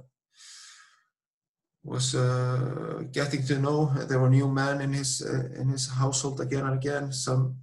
was 1.84 2.16
uh, 2.16 3.04
getting 3.12 3.44
to 3.44 3.60
know. 3.60 3.86
There 4.08 4.20
were 4.20 4.30
new 4.30 4.48
men 4.48 4.82
in 4.82 4.94
his 4.94 5.22
uh, 5.22 5.60
in 5.60 5.70
his 5.70 5.90
household 5.90 6.42
again 6.42 6.66
and 6.66 6.76
again. 6.76 7.12
Some 7.12 7.58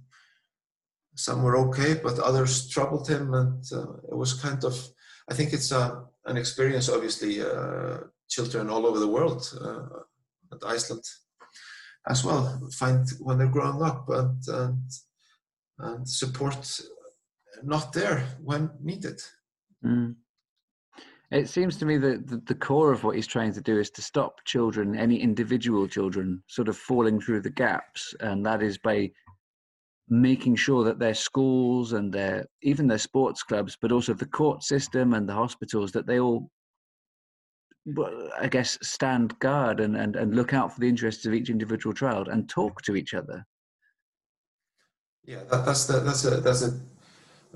some 1.15 1.43
were 1.43 1.57
okay, 1.57 1.95
but 1.95 2.19
others 2.19 2.69
troubled 2.69 3.07
him, 3.07 3.33
and 3.33 3.63
uh, 3.71 3.93
it 4.11 4.15
was 4.15 4.33
kind 4.33 4.63
of. 4.63 4.75
I 5.29 5.33
think 5.33 5.53
it's 5.53 5.71
a 5.71 6.05
an 6.25 6.37
experience, 6.37 6.89
obviously. 6.89 7.43
children 8.37 8.69
all 8.69 8.85
over 8.85 8.99
the 8.99 9.13
world 9.17 9.41
at 10.53 10.63
Iceland 10.75 11.03
as 12.07 12.23
well 12.23 12.69
find 12.73 13.07
when 13.19 13.37
they're 13.37 13.47
growing 13.47 13.81
up 13.81 14.09
and, 14.09 14.47
and, 14.47 14.89
and 15.79 16.09
support 16.09 16.81
not 17.63 17.93
there 17.93 18.25
when 18.43 18.71
needed. 18.81 19.21
Mm. 19.85 20.15
It 21.31 21.47
seems 21.47 21.77
to 21.77 21.85
me 21.85 21.97
that 21.97 22.27
the, 22.27 22.37
the, 22.45 22.55
core 22.55 22.91
of 22.91 23.05
what 23.05 23.15
he's 23.15 23.27
trying 23.27 23.53
to 23.53 23.61
do 23.61 23.79
is 23.79 23.89
to 23.91 24.01
stop 24.01 24.43
children, 24.43 24.97
any 24.97 25.15
individual 25.15 25.87
children, 25.87 26.43
sort 26.47 26.67
of 26.67 26.77
falling 26.77 27.21
through 27.21 27.41
the 27.41 27.49
gaps, 27.49 28.13
and 28.19 28.45
that 28.45 28.61
is 28.61 28.77
by 28.77 29.09
making 30.09 30.57
sure 30.57 30.83
that 30.83 30.99
their 30.99 31.13
schools 31.13 31.93
and 31.93 32.13
their 32.13 32.45
even 32.63 32.85
their 32.85 32.97
sports 32.97 33.43
clubs, 33.43 33.77
but 33.81 33.93
also 33.93 34.13
the 34.13 34.25
court 34.25 34.61
system 34.61 35.13
and 35.13 35.27
the 35.27 35.33
hospitals, 35.33 35.93
that 35.93 36.05
they 36.05 36.19
all 36.19 36.49
I 38.39 38.47
guess, 38.47 38.77
stand 38.83 39.37
guard 39.39 39.79
and, 39.79 39.95
and, 39.95 40.15
and 40.15 40.35
look 40.35 40.53
out 40.53 40.71
for 40.73 40.79
the 40.79 40.89
interests 40.89 41.25
of 41.25 41.33
each 41.33 41.49
individual 41.49 41.93
child 41.93 42.27
and 42.27 42.47
talk 42.47 42.81
to 42.83 42.95
each 42.95 43.13
other. 43.13 43.45
Yeah, 45.23 45.43
that, 45.49 45.65
that's 45.65 45.85
the 45.85 45.99
that's 45.99 46.25
a 46.25 46.41
that's 46.41 46.61
a 46.63 46.79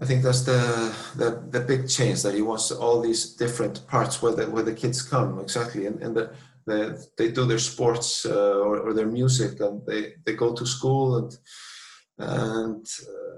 I 0.02 0.06
think 0.06 0.24
that's 0.24 0.42
the, 0.42 0.94
the 1.16 1.30
the 1.50 1.62
big 1.62 1.88
change 1.88 2.22
that 2.24 2.36
he 2.36 2.42
wants 2.42 2.72
all 2.72 3.02
these 3.02 3.34
different 3.36 3.88
parts 3.88 4.22
where 4.22 4.34
the 4.34 4.46
where 4.50 4.64
the 4.64 4.74
kids 4.74 5.02
come 5.02 5.40
exactly. 5.40 5.86
And, 5.86 6.02
and 6.04 6.16
the, 6.16 6.32
the 6.66 7.08
they 7.18 7.32
do 7.32 7.46
their 7.46 7.60
sports 7.60 8.26
uh, 8.26 8.58
or, 8.60 8.80
or 8.80 8.94
their 8.94 9.08
music 9.08 9.60
and 9.62 9.86
they, 9.86 10.14
they 10.26 10.34
go 10.34 10.54
to 10.54 10.66
school 10.66 11.18
and 11.18 11.38
and 12.18 12.86
uh, 13.08 13.36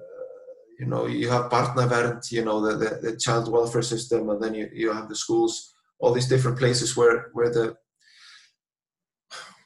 you 0.79 0.87
know 0.87 1.05
you 1.05 1.29
have 1.29 1.51
Barnavernd, 1.51 2.31
you 2.31 2.43
know 2.43 2.59
the, 2.61 2.75
the, 2.77 3.11
the 3.11 3.17
child 3.17 3.51
welfare 3.51 3.83
system 3.83 4.29
and 4.29 4.41
then 4.41 4.53
you, 4.55 4.69
you 4.73 4.91
have 4.91 5.09
the 5.09 5.15
schools 5.15 5.73
all 5.99 6.13
these 6.13 6.27
different 6.27 6.57
places 6.57 6.97
where 6.97 7.29
where 7.33 7.51
the 7.51 7.75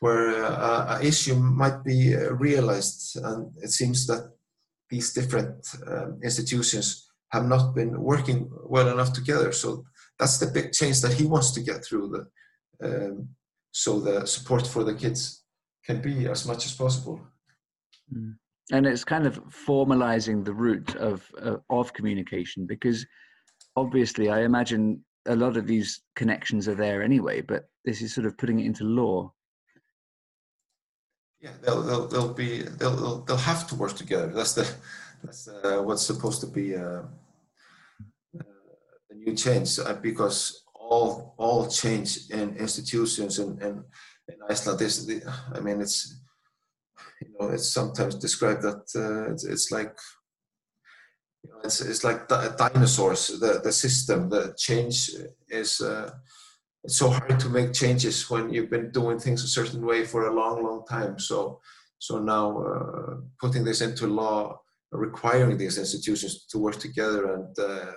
where 0.01 0.43
uh, 0.43 0.97
a 0.97 1.05
issue 1.05 1.35
might 1.35 1.83
be 1.83 2.15
realized, 2.15 3.17
and 3.23 3.51
it 3.61 3.69
seems 3.69 4.07
that 4.07 4.31
these 4.91 5.13
different 5.13 5.67
um, 5.87 6.19
institutions 6.23 7.09
have 7.31 7.45
not 7.45 7.73
been 7.73 7.99
working 7.99 8.49
well 8.65 8.89
enough 8.89 9.13
together. 9.13 9.51
So 9.51 9.83
that's 10.19 10.37
the 10.37 10.47
big 10.47 10.73
change 10.73 11.01
that 11.01 11.13
he 11.13 11.25
wants 11.25 11.51
to 11.51 11.61
get 11.61 11.83
through. 11.83 12.07
The 12.13 12.23
um, 12.83 13.29
so 13.71 13.99
the 13.99 14.25
support 14.25 14.67
for 14.67 14.83
the 14.83 14.93
kids 14.93 15.43
can 15.85 16.01
be 16.01 16.27
as 16.27 16.45
much 16.45 16.65
as 16.65 16.73
possible. 16.73 17.21
Mm. 18.13 18.35
And 18.73 18.85
it's 18.85 19.03
kind 19.03 19.25
of 19.25 19.43
formalizing 19.49 20.45
the 20.45 20.53
route 20.53 20.95
of 20.95 21.29
uh, 21.41 21.57
of 21.69 21.93
communication 21.93 22.65
because 22.67 23.05
obviously, 23.75 24.29
I 24.29 24.43
imagine 24.43 25.03
a 25.27 25.35
lot 25.35 25.57
of 25.57 25.67
these 25.67 26.01
connections 26.15 26.67
are 26.67 26.75
there 26.75 27.01
anyway, 27.01 27.41
but 27.41 27.65
this 27.85 28.01
is 28.01 28.13
sort 28.13 28.27
of 28.27 28.37
putting 28.37 28.59
it 28.59 28.65
into 28.65 28.83
law. 28.83 29.31
Yeah, 31.41 31.49
they'll 31.63 31.81
they'll, 31.81 32.07
they'll 32.07 32.33
be 32.33 32.61
they'll, 32.61 32.95
they'll, 32.95 33.21
they'll 33.25 33.37
have 33.37 33.67
to 33.67 33.75
work 33.75 33.95
together. 33.95 34.27
That's 34.27 34.53
the 34.53 34.69
that's 35.23 35.47
uh, 35.47 35.81
what's 35.81 36.05
supposed 36.05 36.39
to 36.41 36.47
be 36.47 36.75
uh, 36.75 37.01
uh, 38.39 38.43
the 39.09 39.15
new 39.15 39.35
change 39.35 39.79
uh, 39.79 39.93
because 39.93 40.63
all 40.75 41.33
all 41.37 41.67
change 41.67 42.29
in 42.29 42.55
institutions 42.57 43.39
in, 43.39 43.59
in, 43.61 43.83
in 44.29 44.35
Iceland 44.49 44.81
is 44.81 45.07
the, 45.07 45.23
I 45.55 45.59
mean 45.59 45.81
it's 45.81 46.21
you 47.21 47.33
know 47.39 47.47
it's 47.49 47.73
sometimes 47.73 48.15
described 48.15 48.61
that 48.61 48.83
uh, 48.95 49.31
it's, 49.31 49.43
it's 49.43 49.71
like 49.71 49.97
you 51.43 51.49
know, 51.49 51.61
it's, 51.63 51.81
it's 51.81 52.03
like 52.03 52.27
dinosaurs. 52.27 53.27
The 53.39 53.61
the 53.63 53.71
system, 53.71 54.29
the 54.29 54.53
change 54.59 55.09
is. 55.49 55.81
Uh, 55.81 56.11
it's 56.83 56.97
so 56.97 57.09
hard 57.09 57.39
to 57.39 57.49
make 57.49 57.73
changes 57.73 58.29
when 58.29 58.51
you've 58.51 58.69
been 58.69 58.91
doing 58.91 59.19
things 59.19 59.43
a 59.43 59.47
certain 59.47 59.85
way 59.85 60.03
for 60.03 60.27
a 60.27 60.33
long, 60.33 60.63
long 60.63 60.83
time. 60.85 61.19
So, 61.19 61.61
so 61.99 62.19
now 62.19 62.57
uh, 62.57 63.15
putting 63.39 63.63
this 63.63 63.81
into 63.81 64.07
law, 64.07 64.59
requiring 64.91 65.57
these 65.57 65.77
institutions 65.77 66.45
to 66.47 66.57
work 66.57 66.77
together, 66.79 67.35
and, 67.35 67.59
uh, 67.59 67.91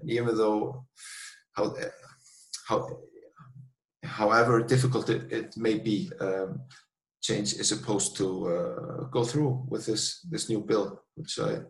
and 0.00 0.10
even 0.10 0.36
though 0.36 0.86
how, 1.52 1.74
how, 2.66 2.88
however 4.04 4.62
difficult 4.62 5.10
it, 5.10 5.30
it 5.30 5.56
may 5.56 5.78
be, 5.78 6.10
um, 6.20 6.60
change 7.22 7.52
is 7.54 7.68
supposed 7.68 8.16
to 8.16 8.26
uh, 8.48 9.04
go 9.10 9.24
through 9.24 9.64
with 9.68 9.84
this 9.84 10.20
this 10.30 10.48
new 10.48 10.60
bill, 10.60 11.02
which 11.16 11.38
I 11.38 11.60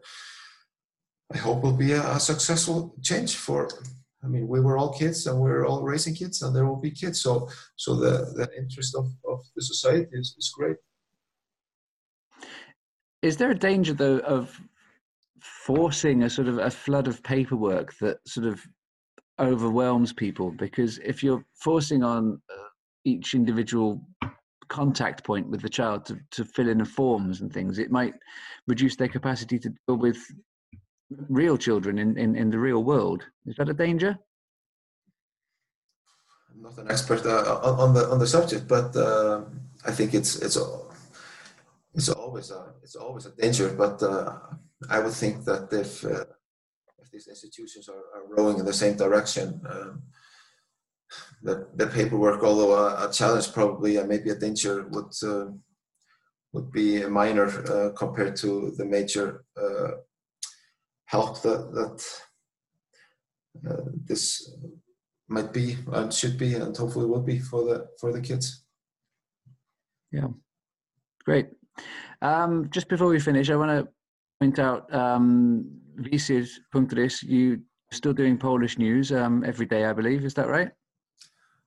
I 1.33 1.39
hope 1.39 1.63
will 1.63 1.77
be 1.77 1.93
a, 1.93 2.03
a, 2.17 2.21
successful 2.21 2.95
change 3.03 3.37
for. 3.37 3.69
I 4.23 4.27
mean, 4.27 4.49
we 4.49 4.61
were 4.61 4.77
all 4.77 4.93
kids 4.93 5.27
and 5.27 5.41
we're 5.41 5.67
all 5.67 5.83
raising 5.83 6.15
kids, 6.15 6.43
and 6.43 6.55
there 6.55 6.67
will 6.67 6.77
be 6.77 6.91
kids. 6.91 7.23
So, 7.23 7.49
so 7.77 7.97
the, 7.97 8.33
the 8.37 8.51
interest 8.57 8.95
of, 8.95 9.07
of 9.27 9.41
the 9.57 9.63
society 9.63 10.07
is, 10.13 10.35
is 10.39 10.53
great. 10.55 10.77
Is 13.23 13.37
there 13.37 13.51
a 13.51 13.59
danger, 13.59 13.95
though, 13.95 14.19
of 14.19 14.61
forcing 15.41 16.23
a 16.23 16.31
sort 16.31 16.49
of 16.49 16.59
a 16.59 16.71
flood 16.71 17.09
of 17.09 17.23
paperwork 17.23 17.97
that 17.99 18.19
sort 18.27 18.47
of 18.47 18.61
overwhelms 19.39 20.13
people? 20.13 20.51
Because 20.51 20.99
if 20.99 21.23
you're 21.23 21.45
forcing 21.55 22.03
on 22.03 22.41
uh, 22.51 22.69
each 23.05 23.35
individual 23.35 24.03
contact 24.69 25.25
point 25.25 25.49
with 25.49 25.63
the 25.63 25.69
child 25.69 26.05
to, 26.07 26.19
to 26.31 26.45
fill 26.45 26.69
in 26.69 26.79
the 26.79 26.85
forms 26.85 27.41
and 27.41 27.53
things, 27.53 27.79
it 27.79 27.91
might 27.91 28.15
reduce 28.67 28.97
their 28.97 29.09
capacity 29.09 29.59
to 29.59 29.71
deal 29.87 29.97
with 29.97 30.19
real 31.29 31.57
children 31.57 31.99
in, 31.99 32.17
in, 32.17 32.37
in 32.37 32.51
the 32.51 32.59
real 32.59 32.85
world. 32.85 33.23
Is 33.47 33.57
that 33.57 33.69
a 33.69 33.75
danger? 33.75 34.19
I'm 36.53 36.63
not 36.63 36.79
an 36.79 36.91
expert 36.91 37.25
uh, 37.27 37.61
on, 37.63 37.95
the 37.95 38.11
on 38.11 38.19
the 38.19 38.27
subject, 38.27 38.69
but 38.69 38.95
uh, 38.97 39.43
I 39.87 39.93
think 39.93 40.15
it's 40.15 40.37
it's 40.37 40.59
it's 41.95 42.09
always 42.09 42.51
a 42.51 42.73
it's 42.83 42.97
always 42.97 43.27
a 43.27 43.35
danger. 43.37 43.73
But 43.77 44.03
uh, 44.03 44.37
I 44.89 45.01
would 45.01 45.13
think 45.13 45.45
that 45.45 45.73
if 45.73 46.05
uh, 46.05 46.25
if 46.99 47.11
these 47.11 47.29
institutions 47.29 47.89
are, 47.89 48.05
are, 48.15 48.27
rowing 48.29 48.59
in 48.59 48.67
the 48.67 48.73
same 48.73 48.97
direction, 48.97 49.61
um, 49.71 50.03
the, 51.43 51.67
the 51.77 51.87
paperwork, 51.87 52.43
although 52.43 52.75
a, 52.75 53.09
a, 53.09 53.13
challenge, 53.13 53.53
probably 53.53 53.97
and 53.97 54.09
maybe 54.09 54.31
a 54.31 54.35
danger, 54.35 54.87
would 54.91 55.13
uh, 55.25 55.47
would 56.53 56.71
be 56.73 57.05
minor 57.07 57.47
uh, 57.73 57.91
compared 57.97 58.37
to 58.37 58.73
the 58.77 58.85
major 58.85 59.45
uh, 59.57 59.93
help 61.11 61.43
that 61.43 61.73
that 61.79 61.97
uh, 63.69 63.91
this 64.05 64.55
might 65.29 65.53
be 65.53 65.77
and 65.93 66.13
should 66.13 66.39
be 66.39 66.55
and 66.55 66.77
hopefully 66.77 67.07
will 67.07 67.23
be 67.23 67.39
for 67.39 67.65
the 67.65 67.87
for 68.01 68.13
the 68.13 68.21
kids. 68.21 68.65
Yeah, 70.13 70.29
great. 71.25 71.49
Um, 72.23 72.69
just 72.71 72.89
before 72.89 73.09
we 73.09 73.21
finish, 73.21 73.51
I 73.51 73.57
want 73.57 73.71
to 73.71 73.89
point 74.41 74.59
out 74.59 74.93
um, 74.95 75.67
Visir.is. 75.97 77.23
You 77.23 77.63
still 77.93 78.13
doing 78.13 78.39
Polish 78.39 78.79
news 78.79 79.13
um, 79.13 79.45
every 79.45 79.67
day, 79.67 79.85
I 79.85 79.93
believe. 79.93 80.25
Is 80.25 80.35
that 80.35 80.49
right? 80.49 80.71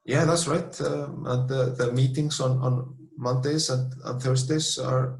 Yeah, 0.06 0.26
that's 0.26 0.48
right. 0.48 0.82
Um, 0.82 1.26
and 1.26 1.50
the, 1.50 1.76
the 1.78 1.92
meetings 1.94 2.40
on, 2.42 2.60
on 2.60 2.96
Mondays 3.18 3.70
and, 3.70 3.94
and 4.06 4.22
Thursdays 4.22 4.78
are 4.78 5.20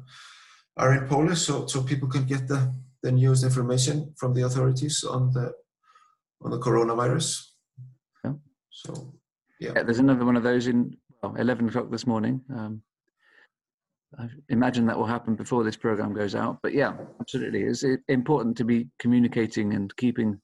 are 0.76 0.92
in 0.92 1.08
Polish, 1.08 1.40
so 1.40 1.66
so 1.66 1.82
people 1.82 2.08
can 2.08 2.24
get 2.24 2.48
the, 2.48 2.74
the 3.04 3.12
newest 3.12 3.44
information 3.44 4.12
from 4.16 4.32
the 4.32 4.42
authorities 4.42 5.04
on 5.04 5.30
the 5.32 5.52
on 6.42 6.50
the 6.50 6.58
coronavirus. 6.58 7.44
Yeah. 8.24 8.32
So 8.70 9.14
yeah. 9.60 9.72
yeah 9.76 9.82
there's 9.84 9.98
another 9.98 10.24
one 10.24 10.36
of 10.36 10.42
those 10.42 10.66
in 10.66 10.96
well, 11.22 11.34
11 11.36 11.68
o'clock 11.68 11.90
this 11.90 12.06
morning. 12.06 12.40
Um, 12.52 12.82
I 14.18 14.28
imagine 14.48 14.86
that 14.86 14.96
will 14.96 15.06
happen 15.06 15.34
before 15.34 15.64
this 15.64 15.76
program 15.76 16.14
goes 16.14 16.34
out. 16.34 16.58
But 16.62 16.72
yeah, 16.72 16.92
absolutely, 17.20 17.62
it's 17.62 17.84
important 18.08 18.56
to 18.56 18.64
be 18.64 18.88
communicating 18.98 19.74
and 19.74 19.94
keeping 19.96 20.40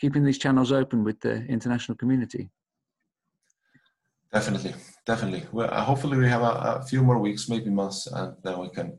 keeping 0.00 0.24
these 0.24 0.38
channels 0.38 0.70
open 0.70 1.04
with 1.04 1.18
the 1.20 1.36
international 1.46 1.96
community. 1.96 2.50
Definitely, 4.32 4.74
definitely. 5.06 5.44
Well, 5.52 5.70
uh, 5.72 5.82
hopefully 5.82 6.18
we 6.18 6.28
have 6.28 6.42
a, 6.42 6.80
a, 6.80 6.86
few 6.86 7.02
more 7.02 7.18
weeks, 7.18 7.48
maybe 7.48 7.70
months, 7.70 8.06
and 8.06 8.34
then 8.42 8.58
we 8.58 8.68
can. 8.70 8.98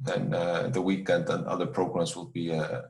Then 0.00 0.32
uh, 0.32 0.68
the 0.68 0.82
weekend 0.82 1.28
and 1.28 1.46
other 1.46 1.66
programs 1.66 2.16
will 2.16 2.30
be 2.30 2.52
uh, 2.52 2.82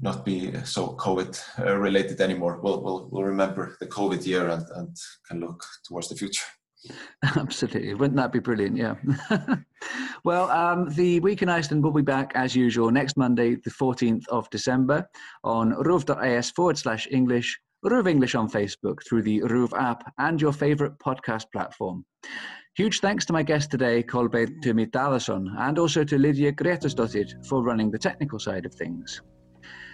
not 0.00 0.24
be 0.24 0.52
so 0.64 0.96
COVID 0.96 1.40
uh, 1.58 1.76
related 1.76 2.20
anymore. 2.20 2.60
We'll, 2.62 2.82
we'll 2.82 3.08
we'll 3.10 3.24
remember 3.24 3.76
the 3.80 3.86
COVID 3.86 4.26
year 4.26 4.48
and 4.48 4.64
and 4.76 4.96
can 5.26 5.40
look 5.40 5.64
towards 5.84 6.08
the 6.08 6.16
future. 6.16 6.44
Absolutely. 7.36 7.94
Wouldn't 7.94 8.16
that 8.16 8.32
be 8.32 8.38
brilliant? 8.38 8.76
Yeah. 8.76 8.94
well, 10.24 10.50
um, 10.50 10.88
the 10.90 11.20
Week 11.20 11.42
in 11.42 11.48
Iceland 11.48 11.82
will 11.82 11.92
be 11.92 12.02
back 12.02 12.32
as 12.34 12.54
usual 12.54 12.90
next 12.90 13.16
Monday, 13.16 13.56
the 13.56 13.70
14th 13.70 14.26
of 14.28 14.48
December, 14.50 15.08
on 15.42 15.72
ruv.is 15.72 16.50
forward 16.50 16.78
slash 16.78 17.08
English, 17.10 17.58
RÚV 17.84 18.08
English 18.08 18.34
on 18.34 18.50
Facebook, 18.50 18.98
through 19.06 19.22
the 19.22 19.40
RÚV 19.40 19.72
app, 19.78 20.12
and 20.18 20.40
your 20.40 20.52
favourite 20.52 20.98
podcast 20.98 21.44
platform. 21.52 22.04
Huge 22.74 23.00
thanks 23.00 23.24
to 23.26 23.32
my 23.32 23.42
guest 23.42 23.70
today, 23.70 24.02
Kolbeinn 24.02 24.60
Tumi 24.62 24.88
and 25.58 25.78
also 25.78 26.04
to 26.04 26.16
Lydía 26.16 26.52
Grétarsdóttir 26.52 27.46
for 27.46 27.62
running 27.62 27.90
the 27.90 27.98
technical 27.98 28.38
side 28.38 28.66
of 28.66 28.74
things. 28.74 29.22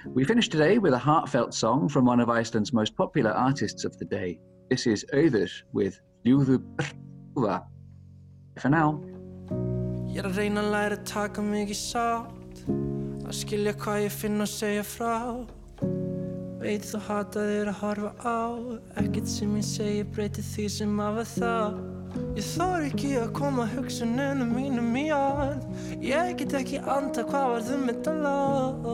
We 0.07 0.25
finish 0.25 0.49
today 0.49 0.79
with 0.79 0.95
a 0.95 0.99
heartfelt 0.99 1.55
song 1.55 1.89
from 1.89 2.05
one 2.05 2.21
of 2.21 2.29
Iceland's 2.29 2.73
most 2.73 2.95
popular 2.97 3.31
artists 3.31 3.85
of 3.85 3.97
the 3.99 4.05
day. 4.05 4.39
This 4.71 4.87
is 4.87 5.05
Auður 5.13 5.51
with 5.73 6.01
Ljúðu. 6.27 6.63
For 8.61 8.69
now. 8.69 9.01
Ég 10.09 10.23
er 10.23 10.29
að 10.29 10.37
reyna 10.39 10.63
að 10.63 10.71
læra 10.71 10.97
að 11.01 11.05
taka 11.05 11.43
sátt 11.75 12.65
Að 13.25 13.35
skilja 13.35 13.73
hvað 13.73 14.05
ég 14.05 14.13
finn 14.13 14.41
segja 14.47 14.85
Veit 16.65 16.87
þú 16.89 16.99
hata 17.05 17.43
þér 17.45 17.69
að 17.75 17.81
horfa 17.83 18.11
á 18.25 18.57
Ekkert 19.03 19.29
sem 19.29 19.51
ég 19.59 19.67
segi 19.69 20.05
breyti 20.15 20.41
því 20.41 20.65
sem 20.73 21.01
af 21.05 21.19
að 21.21 21.33
það. 21.35 21.75
Ég 22.39 22.47
þór 22.55 22.87
ekki 22.87 23.11
að 23.21 23.33
koma 23.37 23.67
hugsununum 23.69 24.55
mínum 24.55 24.97
í 24.97 25.03
orð 25.13 25.61
Ég 26.01 26.31
get 26.41 26.55
ekki 26.57 26.79
anda 26.81 27.25
hvað 27.29 27.51
varðum 27.53 27.85
þetta 27.91 28.13
lof 28.25 28.87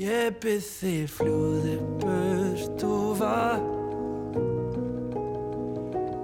Ég 0.00 0.38
byrð 0.44 0.68
þig 0.68 1.10
fljóði 1.16 1.74
burt 2.04 2.86
og 2.86 3.10
var 3.24 3.60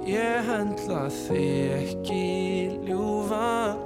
Ég 0.07 0.46
höndla 0.46 1.03
þig 1.11 1.75
ekki 1.81 2.25
ljúfa 2.87 3.86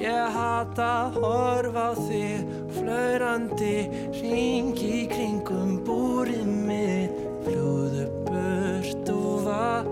Ég 0.00 0.32
hata 0.32 0.84
að 1.04 1.16
horfa 1.20 1.82
á 1.90 1.92
þig 1.92 2.52
Flaurandi 2.72 3.74
ringi 4.16 5.02
kringum 5.10 5.74
búrið 5.84 6.46
mitt 6.48 7.18
Fljóðu 7.44 8.06
burt 8.24 9.10
og 9.12 9.42
var 9.44 9.90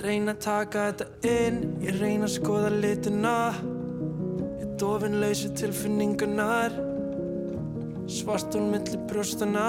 Reyna 0.00 0.32
að 0.32 0.40
taka 0.46 0.86
þetta 0.88 1.34
inn 1.34 1.60
Ég 1.84 2.00
reyna 2.00 2.30
að 2.30 2.34
skoða 2.38 2.72
lituna 2.78 3.36
Dofin 4.80 5.20
lausi 5.20 5.52
tilfinningunar 5.60 6.72
Svartun 8.08 8.72
millir 8.72 9.04
brjóstana 9.10 9.68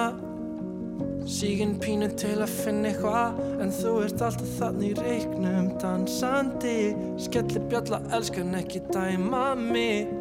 Sígin 1.26 1.74
pínu 1.82 2.12
til 2.20 2.36
að 2.38 2.52
finna 2.54 2.92
eitthvað 2.92 3.40
En 3.64 3.72
þú 3.74 3.94
ert 4.06 4.22
alltaf 4.22 4.52
þannig 4.60 4.92
í 4.92 5.00
reiknum. 5.00 5.72
Dansandi 5.82 6.76
Skelli 7.22 7.64
bjalla 7.72 8.02
elskan 8.14 8.54
ekki 8.60 8.84
dæma 8.92 9.48
mig. 9.58 10.12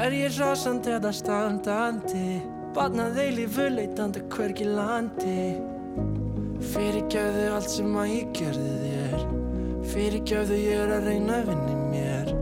Er 0.00 0.14
ég 0.16 0.32
rásandi 0.38 0.94
eða 0.96 1.12
standandi? 1.12 2.40
Badnaði 2.72 3.26
lífu 3.36 3.66
leitandi 3.74 4.22
hvergi 4.32 4.68
landi. 4.70 5.42
Fyrirgjöðu 6.70 7.44
allt 7.56 7.70
sem 7.74 8.00
að 8.00 8.14
ég 8.14 8.32
gerði 8.40 8.72
þér. 8.86 9.28
Fyrirgjöðu 9.90 10.60
ég 10.62 10.84
er 10.86 10.96
að 10.96 11.10
reyna 11.10 11.42
vinni 11.50 11.76
mér. 11.90 12.32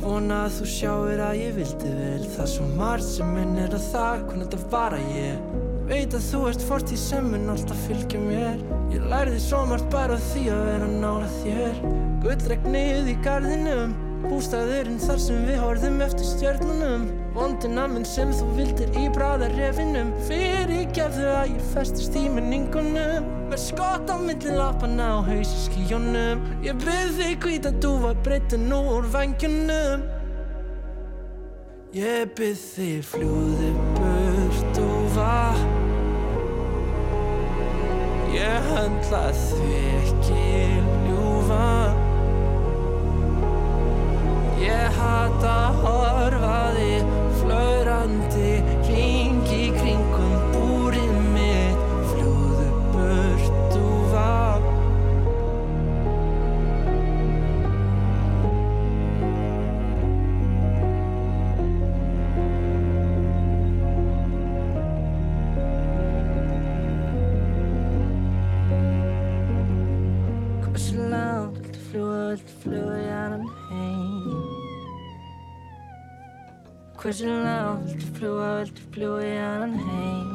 Vona 0.00 0.44
að 0.46 0.60
þú 0.60 0.72
sjáir 0.72 1.26
að 1.28 1.38
ég 1.42 1.54
vildi 1.60 1.94
vel. 2.00 2.26
Það 2.32 2.42
er 2.48 2.52
svo 2.56 2.72
margt 2.80 3.08
sem 3.10 3.36
minnir 3.36 3.76
að 3.76 3.88
það 3.92 4.26
Hvernig 4.30 4.46
þetta 4.46 4.74
var 4.76 4.96
að 4.96 5.16
ég 5.18 5.64
Veit 5.86 6.14
að 6.18 6.24
þú 6.26 6.40
ert 6.50 6.64
fortíð 6.66 6.98
sem 6.98 7.28
mun 7.30 7.52
alltaf 7.52 7.84
fylgja 7.86 8.18
mér. 8.18 8.58
Ég 8.90 9.04
lærði 9.06 9.38
svo 9.42 9.60
margt 9.70 9.86
bara 9.92 10.16
því 10.32 10.48
að 10.50 10.64
vera 10.70 10.88
nála 10.90 11.28
þér. 11.36 11.78
Gullregnið 12.24 13.12
í 13.12 13.14
gardinum 13.22 13.94
Bústæðurinn 14.26 14.98
þar 14.98 15.20
sem 15.22 15.44
við 15.46 15.60
horfum 15.62 16.00
eftir 16.02 16.26
stjörnunum. 16.26 17.04
Vondina 17.36 17.84
minn 17.92 18.06
sem 18.08 18.32
þú 18.34 18.48
vildir 18.56 18.98
í 18.98 19.06
bræðarefinum 19.14 20.10
Fyrir 20.26 20.86
gefðu 20.96 21.26
að 21.36 21.52
ég 21.52 21.66
festist 21.74 22.16
í 22.18 22.24
minningunum. 22.32 23.28
Með 23.50 23.60
skott 23.62 24.10
á 24.10 24.16
millin 24.18 24.58
lapana 24.58 25.10
og 25.20 25.28
haus 25.30 25.52
í 25.52 25.60
skíjónum 25.68 26.42
Ég 26.66 26.80
byrð 26.82 27.20
þig 27.20 27.36
hvít 27.44 27.68
að 27.70 27.78
þú 27.84 27.92
var 28.02 28.18
breytin 28.26 28.72
úr 28.74 29.06
vangjunum 29.12 30.02
Ég 31.94 32.34
byrð 32.34 32.66
þig 32.74 33.95
Kordófa 34.56 35.52
Ég 38.32 38.68
handla 38.72 39.24
því 39.32 39.80
ekki 40.00 40.44
ljúfa 41.04 42.05
Hversu 77.06 77.26
langt 77.30 77.86
viltu 77.86 78.06
fljúa, 78.16 78.46
viltu 78.64 78.82
fljúa 78.90 79.18
í 79.22 79.34
annan 79.38 79.76
heim? 79.78 80.30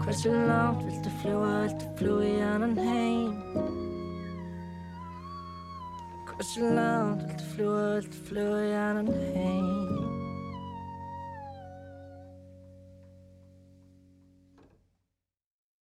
Hversu 0.00 0.32
langt 0.32 0.80
viltu 0.86 1.12
fljúa, 1.20 1.50
viltu 1.66 1.92
fljúa 1.98 2.24
í 2.24 2.40
annan 2.54 2.72
heim? 2.80 3.36
Hversu 6.32 6.72
langt 6.72 7.28
viltu 7.28 7.52
fljúa, 7.52 7.86
viltu 7.98 8.28
fljúa 8.30 8.60
í 8.64 8.76
annan 8.80 9.12
heim 9.36 9.75